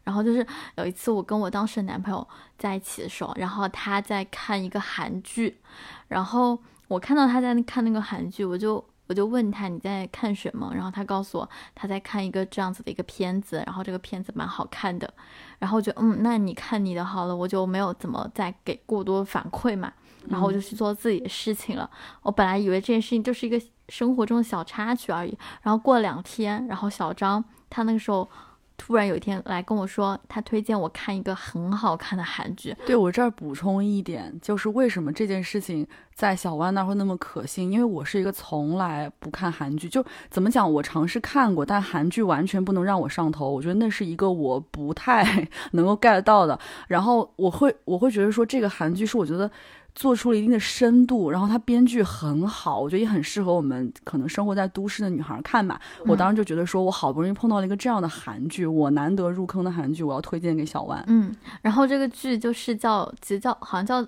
[0.06, 2.26] 然后就是有一次我跟我当时的男朋友
[2.58, 5.60] 在一起的时候，然后他在看一个韩剧，
[6.08, 6.58] 然后
[6.88, 15.14] 我看到他在看那个韩剧，我就我就问他你在看什么，然后他告诉我他在看一个这样子的一个片子，然后这个片子蛮好看的，
[15.60, 19.92] 然后就嗯，那你看你的好了，我就没有怎么再给过多反馈嘛。
[20.30, 21.90] 然后我就去做自己的事情了。
[22.22, 25.38] 我本来以为这件事情就是一个生活中的小插曲而已。
[25.62, 28.28] 然后过了两天，然后小张他那个时候
[28.76, 32.76] 突然有一天来跟我说，他推荐我看一个很好看的韩剧。
[32.86, 37.72] 对我这儿补充一点，就是为什么这件事情在小万那会那么可信？
[37.72, 43.50] 因为我是一个从来不看韩剧，就怎么讲，我尝试看过，但韩剧完全不能让我上头。
[43.50, 46.58] 我觉得那是一个我不太 能够 get 到的。
[46.88, 49.50] 然后我会我会觉得说，这个韩剧是我觉得。
[49.96, 55.80] 做出了一定的深度，然后它编剧很好，我觉得也很适合我们可能生活在都市的女孩看吧。
[56.06, 61.04] 我当时就觉得说，我好不容易碰到了一个这样的韩剧，我难得入坑的韩剧，我要推荐给小万。
[61.08, 64.02] 嗯，然后这个剧就是叫，其实叫好像叫《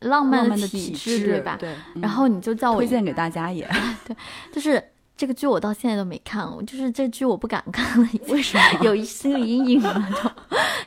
[0.00, 1.56] 浪漫的体质》，对吧？
[1.58, 1.74] 对。
[1.94, 3.68] 然后你就叫我推荐给大家也。
[4.06, 4.16] 对，
[4.52, 4.82] 就是。
[5.22, 8.64] 这个剧我到现在都没看，我就是这剧我不敢看了，为什么？
[8.82, 10.08] 有一心理阴影了，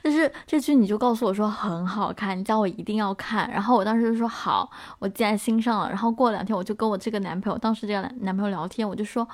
[0.04, 4.70] 就就是这剧你就告诉我说很好看，你叫我一定要看，然后我当时就说好，
[5.00, 5.88] 我记在心上了。
[5.88, 9.26] 然后过两天我就跟我这个男朋友，当时这个男朋友聊天，我就说，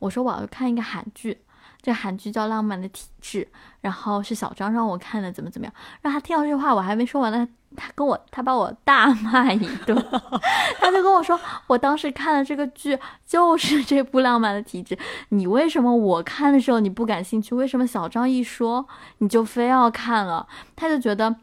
[0.00, 1.38] 我说我要看一个韩剧。
[1.80, 3.44] 这韩剧叫《浪漫的体质》，
[3.80, 5.74] 然后是小张让我看的，怎么怎么样？
[6.00, 9.96] 让他听到这话，我还没说完呢，他跟我他把我大骂一顿，
[10.78, 14.94] 他就跟我说，我当时看的这个剧就是这部《浪漫的体质》，
[15.30, 17.54] 你为什么我看的时候你不感兴趣？
[17.54, 18.86] 为什么小张一说
[19.18, 20.46] 你就非要看了？
[20.76, 21.36] 他就觉得。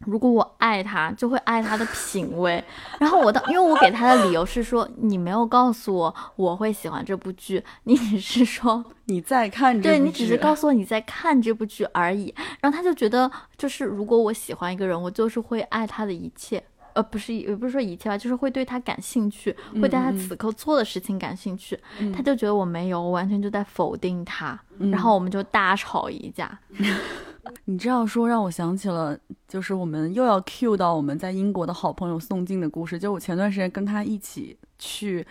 [0.00, 2.62] 如果我爱他，就会爱他的品味。
[3.00, 12.34] 然后我的，因为我给他的理由是说，你没有告诉我我会喜欢这部剧，你只是说 你在看这部对你只是告诉我你在看这部剧而已。
[12.60, 16.62] 然后他就觉得，就是如果我喜欢一个人，我就是会爱他的一切，
[16.96, 21.78] 呃，不是也不是说一切吧，就是会对他感兴趣，会对他此刻做的事情感兴趣。
[22.14, 24.58] 他就觉得我没有，我完全就在否定他。
[24.78, 26.58] 然后我们就大吵一架。
[27.66, 32.98] 你这样说让我想起了，就是我们又要 cue 到我们在英国的好朋友宋静的故事。
[32.98, 35.24] 就我前段时间跟他一起去，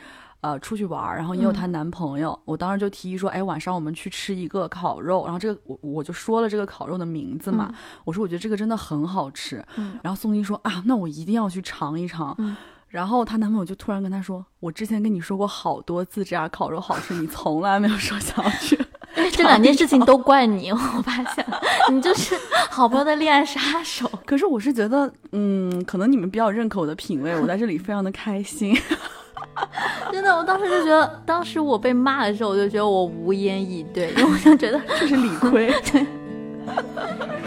[0.45, 2.39] 呃，出去玩，然后也有她男朋友。
[2.45, 5.23] 我当时就提议说，哎，晚上我们去吃一个烤肉。
[5.23, 9.65] 然后这个我我就说了这个烤肉的名字嘛，我说我觉得这个真的很好吃。
[10.03, 12.37] 然后宋静说啊，那我一定要去尝一尝。
[12.89, 18.79] 然后她男朋友就突然跟她说，我之前跟你说过好多次这家烤肉好吃，你从来没有说想要去。
[19.31, 21.43] 这两件事情都怪你，我发现
[21.91, 22.35] 你就是
[22.69, 24.07] 好朋友的恋爱杀手。
[24.27, 28.77] 可是我是觉得，嗯，可能你们比较认可我的品味，我在这里非常的开心。
[30.11, 35.73] 真的，我当时就觉得，当时我被骂的时候，我就觉得我无言以对，因为我就觉得 这是理亏。
[35.91, 36.05] 对。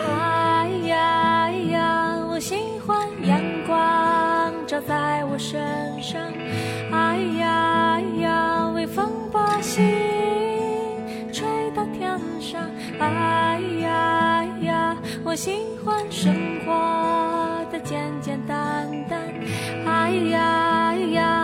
[0.08, 5.60] 哎呀呀，我喜欢阳光照在我身
[6.00, 6.20] 上。
[6.90, 9.84] 哎呀呀，微风把心
[11.32, 12.60] 吹到天上。
[12.98, 16.72] 哎呀呀，我喜欢生活
[17.70, 19.20] 的简简单单。
[19.86, 21.37] 哎呀呀，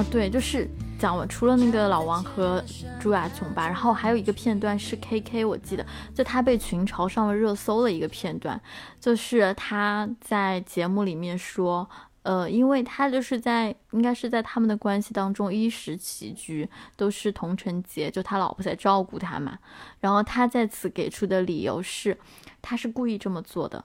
[0.00, 0.66] 啊，对，就是
[0.98, 2.64] 讲了，除了那个老王和
[2.98, 5.84] 朱亚琼吧，然后还有一个片段是 K K，我记得
[6.14, 8.58] 就他被群嘲上了热搜的一个片段。
[8.98, 11.86] 就是他在节目里面说，
[12.22, 19.58] 呃，因为他就是在应该是在他们的关系当中衣食起居都是童承杰，就他老婆在照顾他嘛。
[20.00, 22.16] 然后他在此给出的理由是，
[22.62, 23.84] 他是故意这么做的，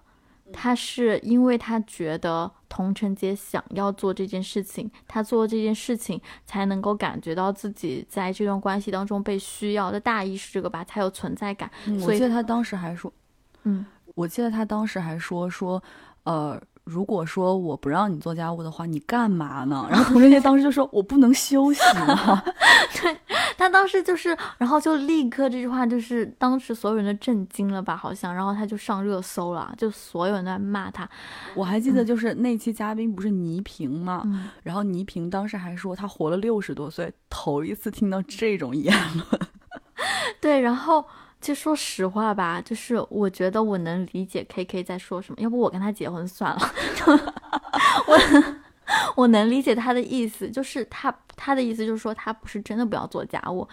[0.54, 11.70] 他是因为他觉得童晨杰想要做这件事情，他做这件事情才能够感觉到自己在这段关系当中被需要的大意是这个吧，才有存在感。
[12.06, 13.12] 我记得他当时还说，
[13.64, 13.86] 嗯。
[14.14, 15.84] 我记得他当时还说说，
[16.24, 19.88] 呃，如果说我不让你做家务的话，你干嘛呢？
[19.90, 22.44] 然后童振杰当时就说，我不能休息吗？
[23.02, 23.18] 对
[23.58, 27.98] 他当时就是，然后就立刻这句话就是当时所有人都震惊了吧？
[27.98, 31.10] 好像，然后他就上热搜了，就所有人都在骂他。
[31.56, 34.24] 我还记得就是那期嘉宾不是倪萍吗？
[34.62, 39.42] 然后倪萍当时还说，他活了六十多岁，头一次听到这种言论。
[40.40, 41.04] 对，然后。
[41.46, 46.60] 其实说实话吧，就是我觉得我能理解 K K 在说什么，要不我跟他结婚算了。
[48.10, 48.20] 我
[49.16, 53.68] 我能理解他的意思，就是他他的意思就是说他不是真的不要做家务，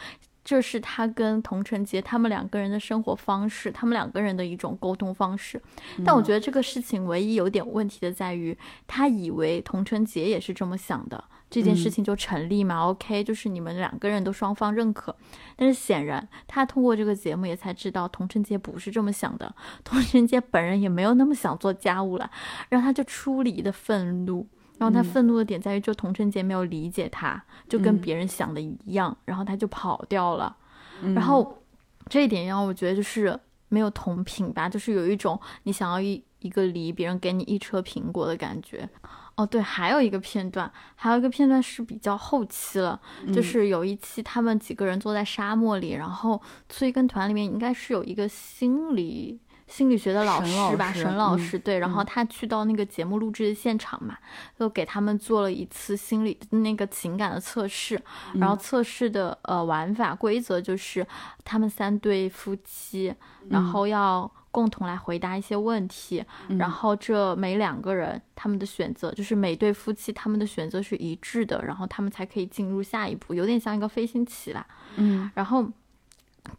[0.44, 5.60] 这是他跟童承杰他们两个人的生活方式，他们两个人的一种沟通方式。
[6.04, 11.24] 但我觉得这个事情唯一有点问题的在于，他以为童承杰也是这么想的。
[11.48, 15.14] 这件事情就成立嘛？OK，就是你们两个人都双方认可，
[15.54, 22.30] 但是显然他通过这个节目也才知道童承杰不是这么想的，童承杰本人也没有那么想做家务了，
[22.70, 24.46] 然后他就出离的愤怒，
[24.82, 30.56] 然后他愤怒的点在于就童晨杰没有理解他，就跟别人想的一样，然后他就跑掉了，
[31.14, 31.62] 然后
[32.08, 38.88] 这一点让我觉得就是没有同频吧，就是有一种你想要一一个梨，别人给你一车苹果的感觉。
[39.34, 43.00] 哦，对，还有一个片段，还有一个片段是比较后期了，
[43.32, 49.40] 就是有一期他们几个人坐在沙漠里，然后催更团里面应该是有一个心理
[49.72, 54.16] 心理学的老师吧，沈老师，对，然后他去到那个节目录制的现场嘛，
[54.58, 58.00] 就给他们做了一次心理那个情感的测试，
[58.34, 61.06] 然后测试的呃玩法规则就是
[61.42, 63.14] 他们三对夫妻，
[63.48, 64.30] 然后要。
[64.52, 66.22] 共同来回答一些问题，
[66.58, 74.66] 然后这每两个人他们的选择就是每对夫妻他们的选择是一致的，然后他们才可以进入下一步，有点像一个飞行棋啦。
[74.96, 75.66] 嗯，然后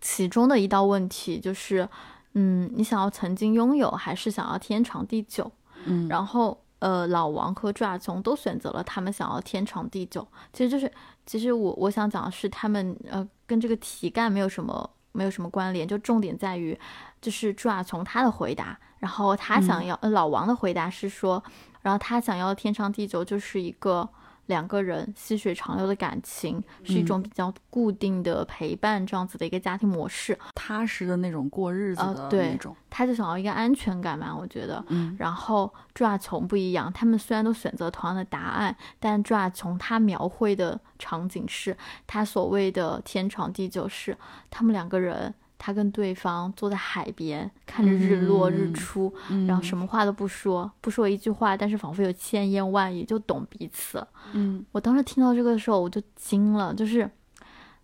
[0.02, 1.88] 其中的一道问题就是，
[2.34, 5.52] 嗯，你想要曾经拥有还是想要天长地久？
[5.86, 10.27] 嗯，然后呃，老王和朱亚琼都选择了他们想要天长地久。
[10.52, 10.92] 其实就是，
[11.25, 16.77] 其实我我想讲的是，他们呃跟这个题干没有什么没有什么关联，就重点在于。
[17.21, 21.42] 就是朱亚琼他的回答，然后他想要，呃，老王的回答是说，
[21.81, 24.10] 然后他想要天长地久，就是一个
[24.48, 32.75] 两个人细水长流的感情，是一种比较固定的陪伴这样子的一个家庭模式，踏实的那种过日子的那种。
[32.89, 34.83] 他就想要一个安全感嘛，我觉得。
[34.89, 35.15] 嗯。
[35.17, 41.75] 然后朱亚琼不一样，他们虽然都选择同样的答案，但朱亚琼他描绘的场景是
[42.06, 44.17] 他所谓的天长地久，是
[44.50, 45.33] 他们两个人。
[45.65, 49.13] 他跟对方坐在海边，看着日落日出，
[49.47, 54.05] 然后什么话都不说，不说一句话，但是仿佛有千言万语就懂彼此。
[54.33, 57.09] 嗯，我当时听到这个的时候，我就惊了，就是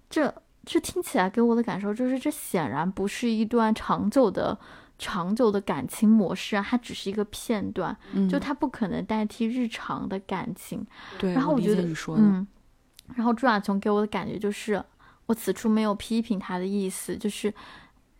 [0.09, 0.30] 这
[0.65, 4.59] 这听起来给我的感受就是，这显然不是一段长久的、
[4.97, 7.95] 长久的感情模式啊，它只是一个片段，
[8.30, 10.86] 就它不可能代替日常的感情。
[11.17, 12.45] 对，然后我觉得，嗯，
[13.15, 14.84] 然后朱亚琼给我的感觉就是。
[15.30, 17.53] 我此处没有批评他的意思，就是，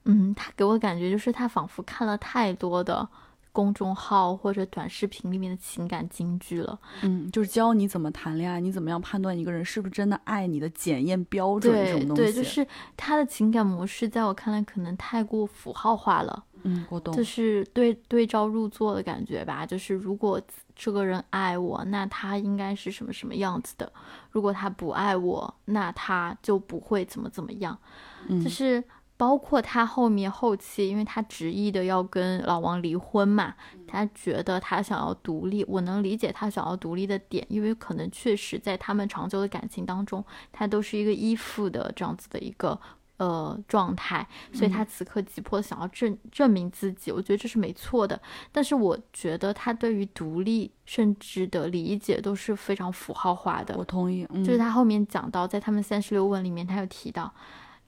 [0.06, 3.10] 嗯，他给我的感觉就是他仿佛看了太多的
[3.52, 12.22] 公众号或者短视频里面的情感金句了，嗯，就是教你怎么谈恋爱，你怎么样判断一个人是不是真的爱你的检验标准这种东西。
[12.22, 16.46] 对，就是他的情感模式，在我看来可能太过符号化了。
[16.64, 19.66] 嗯，我懂，就是对对照入座的感觉吧。
[19.66, 20.42] 就是如果
[20.76, 23.86] 这个人爱我，那他应该是什么什么样子的；
[24.32, 27.78] 如果他不爱我，那他就不会怎么怎么样。
[28.44, 28.84] 就是
[29.18, 33.54] 包括他后面后期，因为他执意的要跟老王离婚嘛，
[33.86, 35.64] 他觉得他想要独立。
[35.68, 42.80] 我能理解他想要独立的点，因为可能确实在他们长久的感情当中，他都是一个依附的这样子的一个。
[43.20, 48.18] 呃，状态，所以他此刻急迫想要证证明自己，我觉得这是没错的。
[48.50, 53.76] 但是我觉得他对于独立甚至的理解都是非常符号化的。
[53.78, 57.30] 我同意，就是他后面讲到，在他们三十六问里面，他有提到，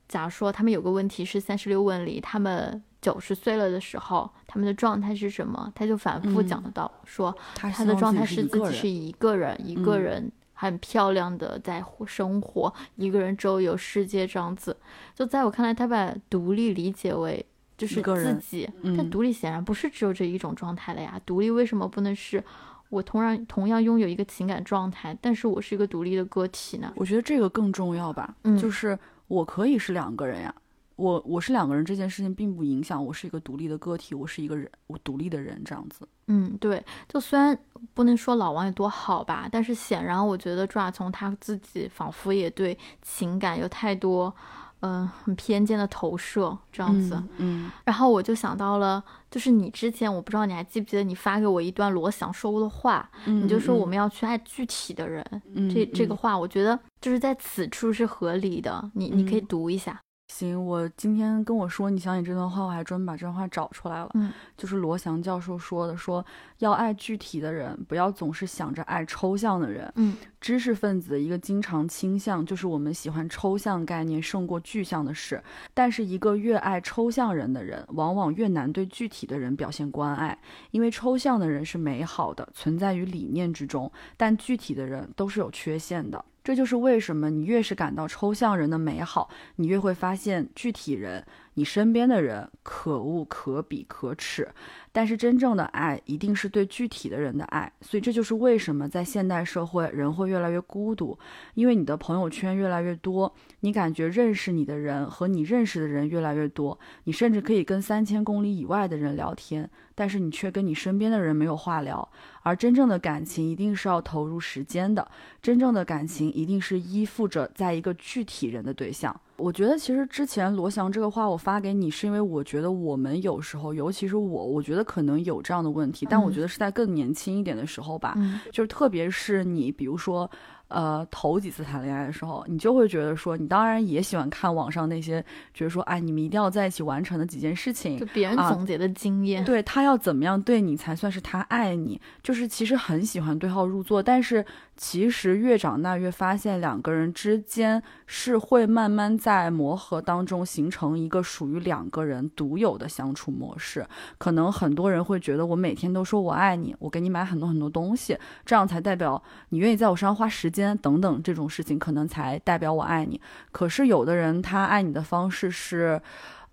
[0.10, 5.72] 假如说他们有个问题是三十六问里，他们九十岁了的时候，他们的状态是什么？
[5.74, 10.30] 他就反复讲得到，说他的状态是自己是一个人，一个人。
[10.62, 14.78] 很漂亮的在生活，一个人周游世界这样子。
[15.16, 17.44] 就在我看来，他把独立理解为
[17.76, 21.20] 就是自己，但独立显然不是只有这一种状态了呀。
[21.26, 22.44] 独立为什么不能是
[22.90, 26.94] 我同样同样拥有一个情感状态，但是我是一个独立的个体呢？
[26.96, 28.36] 我觉得这个更重要吧。
[28.44, 28.96] 嗯，就是
[29.28, 30.54] 我可以是两个人呀。
[31.02, 36.08] 我我是两个人这件事情并不影响我是一个独立的个体，我是一个人，我独立的人这样子。
[36.28, 37.58] 嗯，对，就虽然
[37.96, 44.34] 不能说老王有多好吧，但是显然我觉得朱亚从他自己仿佛也对情感有太多，
[44.82, 47.22] 嗯，很偏见的投射这样子。
[47.38, 55.26] 嗯，然后我就想到了，就是你之前我不知道你还记不记得你发给我一段罗翔说过的话，你就说我们要去爱具体的人，
[55.74, 60.00] 这这个话我觉得就是在此处是合理的，你你可以读一下。
[60.32, 64.10] 行，我今天跟我说你想起这段话，我还专门把这段话找出来了。
[64.14, 66.26] 嗯，就是罗翔教授说的，说
[66.60, 69.92] 要爱具体的人，不要总是想着爱抽象的人。
[69.98, 75.44] 嗯，知识分子的一个经常倾向就是我们喜欢抽象概念胜过具象的事。
[75.74, 80.36] 但是一个越爱抽象人的人，往往越难对具体的人表现关爱，
[80.72, 86.24] 因为抽象的人是美好的，存在于理念之中，但具体的人都是有缺陷的。
[86.44, 91.26] 这就是为什么你越是感到抽象人的美好，你越会发现具体人。
[91.56, 94.48] 你身边的人可恶、可鄙、可耻，
[94.92, 101.18] 但是真正的爱一定是对具体的人的爱，所以这就是为什么在现代社会人会越来越孤独，
[101.54, 112.10] 因为你的朋友圈越来越多，你感觉认识你的人和你认识的人越来越多，你甚至可以跟三千公里以外的人聊天，但是你却跟你身边的人没有话聊。
[112.44, 119.20] 而真正的感情一定是要投入时间的，真正的感情一定是依附着在一个具体人的对象。
[119.42, 128.16] 我觉得其实之前罗翔这个话我发给你，是因为我觉得我们有时候，尤其是我，我觉得可能有这样的问题，但我觉得是在更年轻一点的时候吧，
[128.52, 130.30] 就是特别是你，比如说。
[130.74, 144.46] 呃，头几次谈恋爱的时候，你就会觉得说，你当然也喜欢看网上那些，觉得说，哎，你们一定要在一起完成的几件事情，就别人总结的经验，对他要怎么样对你才算是他爱你，就是其实很喜欢对号入座，但是
[144.78, 153.86] 其实越长大越发现两个人之间是会慢慢在磨合当中形成一个属于两个人独有的相处模式。
[154.18, 160.61] 可能很多人会觉得，我每天都说我爱你，我给你买很多很多东西，这样才代表你愿意在我身上花时间。
[160.78, 163.20] 等等这种事情，可能才代表我爱你。
[163.52, 166.02] 可是有的人他爱你的方式是，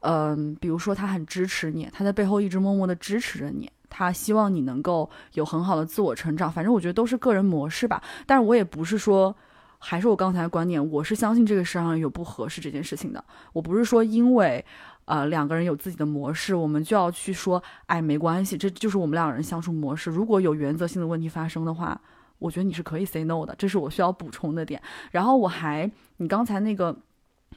[0.01, 6.51] 嗯，比如说他很支持你，他在背后一直默默的支持着你，他希望你能够有很好的自我成长。
[6.51, 8.03] 反正我觉得都是个人模式吧。
[8.27, 9.35] 但是我也不是说，
[9.79, 13.25] 还是我刚才的观点，我是相信这个世上有不合适这件事情的。
[13.53, 14.65] 我不是说因为
[15.05, 20.11] 呃两个人有自己的模式，我们就要去说，哎，没关系，这就是我们两个人相处模式。
[20.11, 22.01] 如果有原则性的问题发生的话。
[22.39, 24.83] 我觉得你是可以 say no 的，这是我需要补充的点。
[25.11, 26.97] 然后我还，你刚才那个，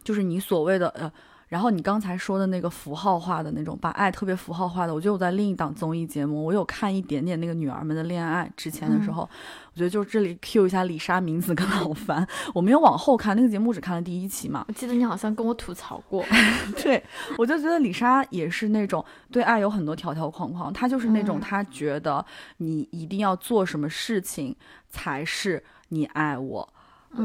[0.03, 1.11] 就是你所谓的呃。
[1.51, 8.49] 然后你刚才说的那个符号化的那种，把爱特别符号化的，我觉得我在另一档综艺节目，我有看一点点那个女儿们的恋爱。
[8.55, 12.25] 之前的时候，我觉得就这里 cue 一下李莎、明子跟老樊。
[12.53, 14.63] 我没有往后看那个节目，只看了第一期嘛。
[14.69, 16.23] 我记得你好像跟我吐槽过，
[16.81, 17.03] 对
[17.37, 22.25] 我就觉得李莎也是那种对爱有很多条条框框，她就是那种她觉得
[22.59, 24.55] 你一定要做什么事情
[24.87, 26.73] 才是你爱我。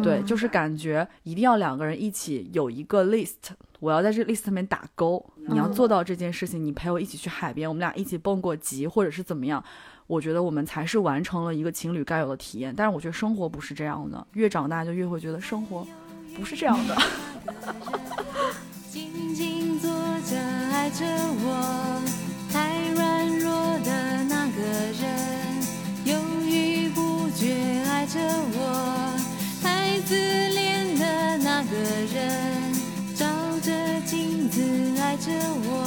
[0.02, 5.24] 对，就是感觉一定要两个人一起有一个 list，我要在这 list 上面打勾。
[5.48, 9.62] 你要做到这件事情，你陪我一起去海边，我们俩一起蹦过极，或者是怎么样？
[10.06, 12.72] 我觉得我们才是完成了一个情侣该有的体验。
[12.76, 15.86] 但是我觉得生活不是这样的，越长大就越会觉得生活
[16.36, 16.96] 不是这样的。
[18.88, 21.04] 静静坐着爱着
[21.44, 22.02] 我，
[22.52, 23.50] 太软弱
[23.80, 24.62] 的那个
[25.00, 25.06] 人，
[26.04, 29.05] 犹豫不决爱着我。
[35.16, 35.82] 爱着我；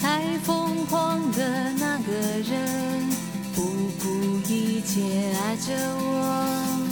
[0.00, 3.08] 太疯狂的那个人，
[3.54, 3.62] 不
[4.00, 6.88] 顾一切爱着我。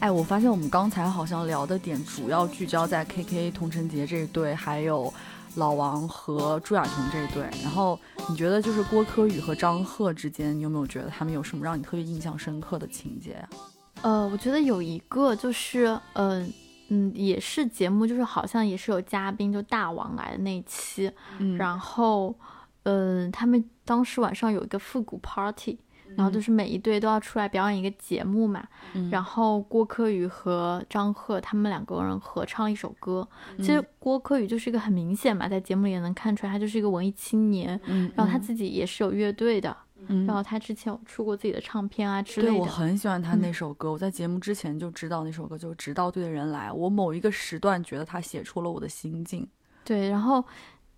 [0.00, 5.12] 哎，我发现我们刚才好像聊的点主要聚焦在 K K 童晨杰这一对，还有
[5.56, 7.42] 老王和朱亚琼这一对。
[7.62, 8.00] 然后
[8.30, 13.48] 你觉得就是郭柯宇和张赫之间，你有没有觉得他们有什么让你特别印象深刻的情节呀？
[14.00, 16.50] 呃，我觉得有一个就是，嗯
[16.88, 21.10] 嗯，也是节目，就是好像也是有嘉宾，就大王来的那一期，
[21.56, 22.34] 然后，
[22.82, 25.78] 嗯，他们当时晚上有一个复古 party，
[26.16, 28.62] 然后就是每一队都要出来表演一个节目嘛，
[29.10, 33.26] 然后郭柯宇和张赫他们两个人合唱一首歌，
[33.58, 37.80] 其实郭柯宇就是一个很明显嘛，在节目里也能看出来，他就是一个文艺青年，
[38.14, 39.74] 然后他自己也是有乐队的。
[40.26, 42.52] 然后他之前有出过自己的唱片啊之类的。
[42.52, 46.70] 对我很喜欢他那首歌，我在节目之前就知道那首歌，就直到对的人来。
[46.72, 49.48] 我某一个时段觉得他写出了我的心境。
[49.84, 50.44] 对，然后，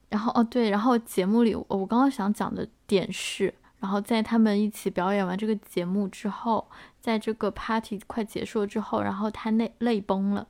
[0.09, 6.67] 然后哦对，然后节目里我刚刚想讲的点是，然后在他们一起表演完这个节目之后，
[7.01, 10.47] 在这个 party 快结束之后，然后他泪泪崩了。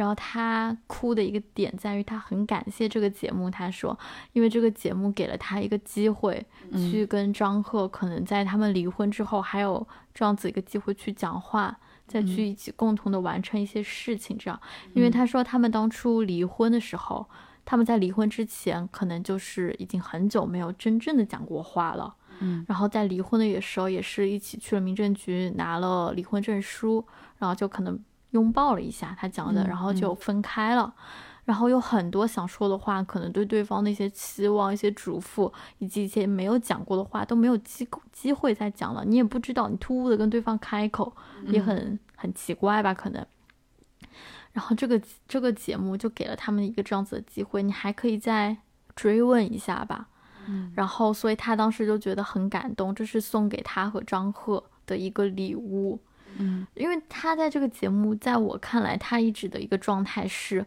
[0.00, 3.50] 然后他哭的一个点在于，他很感谢这个节目。
[3.50, 3.98] 他说，
[4.32, 6.42] 因为这个节目给了他一个机会，
[6.72, 11.78] 去跟张赫可能在他们离婚之后，还有这样子一个机会去讲话，
[12.08, 14.38] 再去一起共同的完成一些事情。
[14.38, 14.58] 这样，
[14.94, 17.28] 因为他说他们当初离婚的时候，
[17.66, 22.14] 他们在离婚之前，可能就是已经很久没有真正的讲过话了。
[22.38, 28.02] 嗯，然后在离婚的时候，也是一起去了民政局拿了离婚证书，然后就可能。
[28.30, 30.94] 拥抱了一下他讲的，然后就分开了，
[31.44, 39.04] 然后有很多想说的话，可能对对方的一些期望、一些嘱咐，以及一些没有讲过的话都没有机机会再讲了。
[39.04, 41.12] 你也不知道，你突兀的跟对方开口，
[41.46, 42.94] 也很很奇怪吧？
[42.94, 43.26] 可能。
[44.52, 48.56] 然后这个这个节目就给了他们一个这样子的机会，你还可以再
[48.94, 50.08] 追问一下吧。
[50.46, 50.72] 嗯。
[50.74, 56.00] 然后，所以他当时就觉得很感动，这是送给他和张赫的一个礼物。
[56.38, 60.64] 嗯，因为他在这个节目，在我看来，他一直的一个状态是，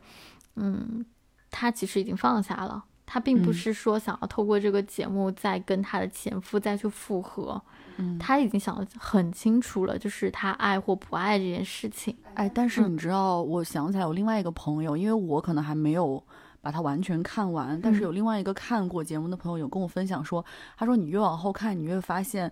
[0.55, 1.05] 嗯，
[1.49, 7.61] 他其实已经放下了，他并不是说想要透过这个节目再跟他的前夫再去复合，
[7.97, 12.16] 嗯，他已经想得很清楚了，就是他爱或不爱这件事情。
[12.34, 16.22] 哎，但是你知道，我想起来我另外一个朋友，因为我可能还没有
[16.61, 20.43] 把它完全看完，但是有另外一个看过节目的朋友有跟我分享说，
[20.78, 22.51] 他说你越往后看，你越发现。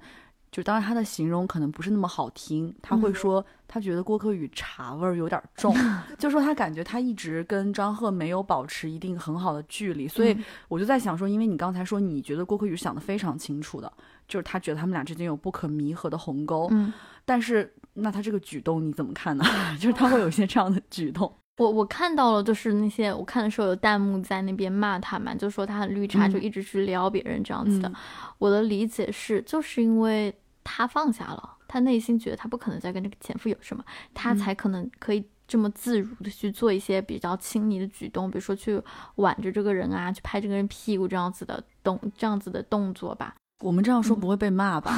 [0.51, 5.73] 就当然他的形容可能不是那么好听，他会说他觉得郭柯宇茶味儿有点重，
[6.19, 10.37] 就说他感觉他一直跟张赫没有保持一定很好的距离，所以
[10.67, 13.89] 我就在想说，因为你刚才说你觉得郭柯宇想的非常清楚的，
[14.27, 16.91] 就是他觉得他们俩之间有不可弥合的鸿沟，嗯，
[17.23, 19.45] 但是那他这个举动你怎么看呢？
[19.79, 27.89] 就是他会有一些这样的举动， 我我看到了，就是那些我看的时候有弹幕在那边骂他嘛，就说他很绿茶，就一直去撩别人这样子的。
[28.37, 30.35] 我的理解是，就是因为。
[30.63, 33.83] 他放下了，他内心觉得他不可能再跟这个前夫有什么，
[34.13, 38.81] 他才可能可以这么自如的去做一些比较亲昵的举动，比如说去
[39.15, 43.35] 挽着这个人啊，去拍这个人屁股这样子的动，这样子的动作吧。
[43.59, 44.91] 我们这样说不会被骂吧？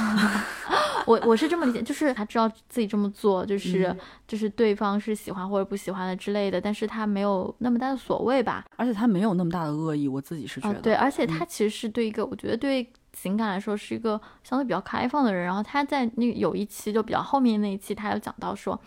[1.06, 3.94] 我我是这么理解，就是他知道自己这么做，就是
[4.26, 8.64] 就是对方是喜欢或者不喜欢的之类的，但是他没有那么大的所谓吧。
[8.78, 10.80] 而且他没有那么大的恶意，我自己是觉得。
[10.80, 12.90] 对，而且他其实是对一个，我觉得对。
[13.14, 18.80] 情感来说是一个相对比较开放的人，然后他在那有一期就比较后面那一期，他有讲到说，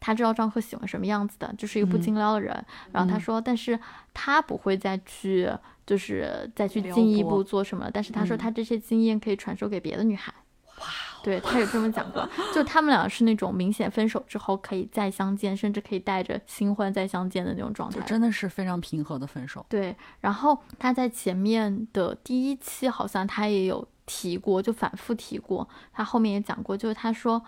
[0.00, 2.64] 他知道张赫喜欢什么样子的，就是一个不经撩的人。
[2.92, 3.78] 然后他说，但是
[4.12, 5.48] 他不会再去，
[5.86, 7.88] 就是再去进一步做什么。
[7.92, 10.32] 但是他说他这些经验可以传授给别的女孩。
[11.24, 19.64] 对他有这么讲过，就他们俩是那种明显分手之后可以再相见，甚至可以带着新欢再相见的那种状态，真的是非常平和的分手。
[19.68, 27.42] 对，然后他在前面的第一期好像他也有提过，就反复提过，他后面也讲过，就是他说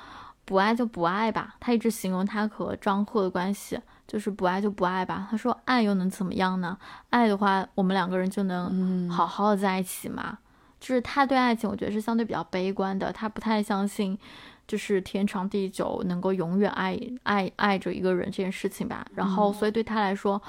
[0.44, 3.78] 不爱就不爱吧，他一直形容他和张赫的关系。
[4.06, 5.26] 就是不爱就不爱吧。
[5.28, 6.78] 他说爱又能怎么样呢？
[7.10, 10.38] 爱的话，我们两个人就能好好的在一起嘛。
[10.78, 13.12] 就是他对爱情，我觉得是相对比较悲观的。
[13.12, 14.18] 他不太相信，
[14.66, 19.04] 就是天长地久能够永远爱爱爱着一个人这件事情吧。
[19.14, 20.40] 然后，所以对他来说，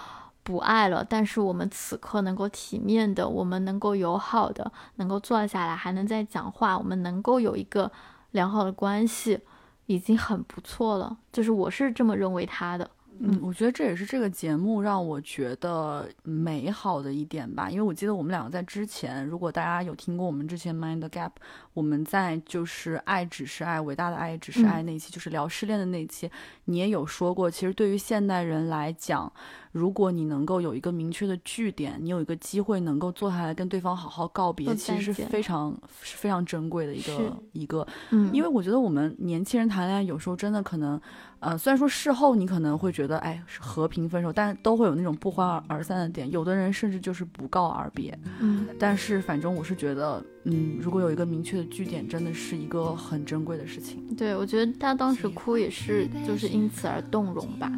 [0.43, 7.91] 不爱了，但是我们此刻能够体面的，我们能够友好的，能够坐下来还能再讲话，我们能够有一个
[8.32, 9.39] 良好的关系，
[9.86, 11.17] 已经很不错了。
[11.32, 12.89] 就是我是这么认为他的。
[13.20, 21.32] 嗯，我觉得这也是这个节目让我觉得美好的一点吧，因为我记得我们两个在之前，如果大家有听过我们之前 Mind Gap，
[21.74, 26.30] 我们在就是爱只是爱，伟大的爱只是爱那期，就是聊失恋的那期，
[26.65, 29.32] 你也有说过，其实对于现代人来讲。
[29.74, 37.86] 如果你能够有一个明确的据点，你有一个机会能够坐下来跟对方好好告别，其实是非常是非常珍贵的一个一个。
[38.09, 40.99] 嗯，因为我觉得我们年轻人谈恋爱有时候真的可能，
[41.40, 46.30] 呃，虽然说事后你可能会觉得哎是和平分手，但都会有那种不欢而散的点。
[46.32, 48.18] 有的人甚至就是不告而别。
[48.40, 54.04] 嗯，但是反正我是觉得，嗯，如果有一个明确的据点，真的是一个很珍贵的事情。
[54.16, 57.72] 对，我觉得他当时哭也是就是因此而动容吧。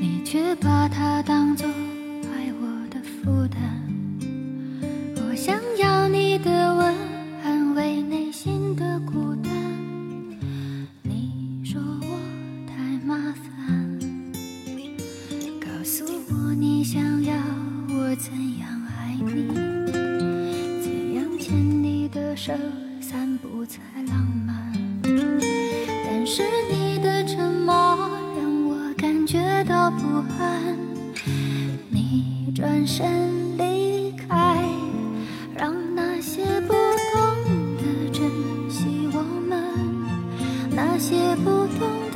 [0.00, 3.60] 你却把它当作爱我的负担。
[5.16, 6.94] 我想要你的吻，
[7.42, 9.29] 安慰内心的孤
[16.80, 17.34] 你想要
[17.90, 19.46] 我怎样爱你，
[20.80, 22.54] 怎样牵你的手，
[23.02, 24.72] 散步才浪漫。
[25.04, 27.74] 但是你的沉默
[28.34, 29.26] 让我感。
[29.26, 30.74] 觉到不安，
[31.90, 34.64] 你转身离开，
[35.54, 38.22] 让那些不懂得珍
[38.70, 39.62] 惜我们，
[40.70, 42.09] 那些不懂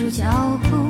[0.00, 0.24] 住脚
[0.70, 0.89] 步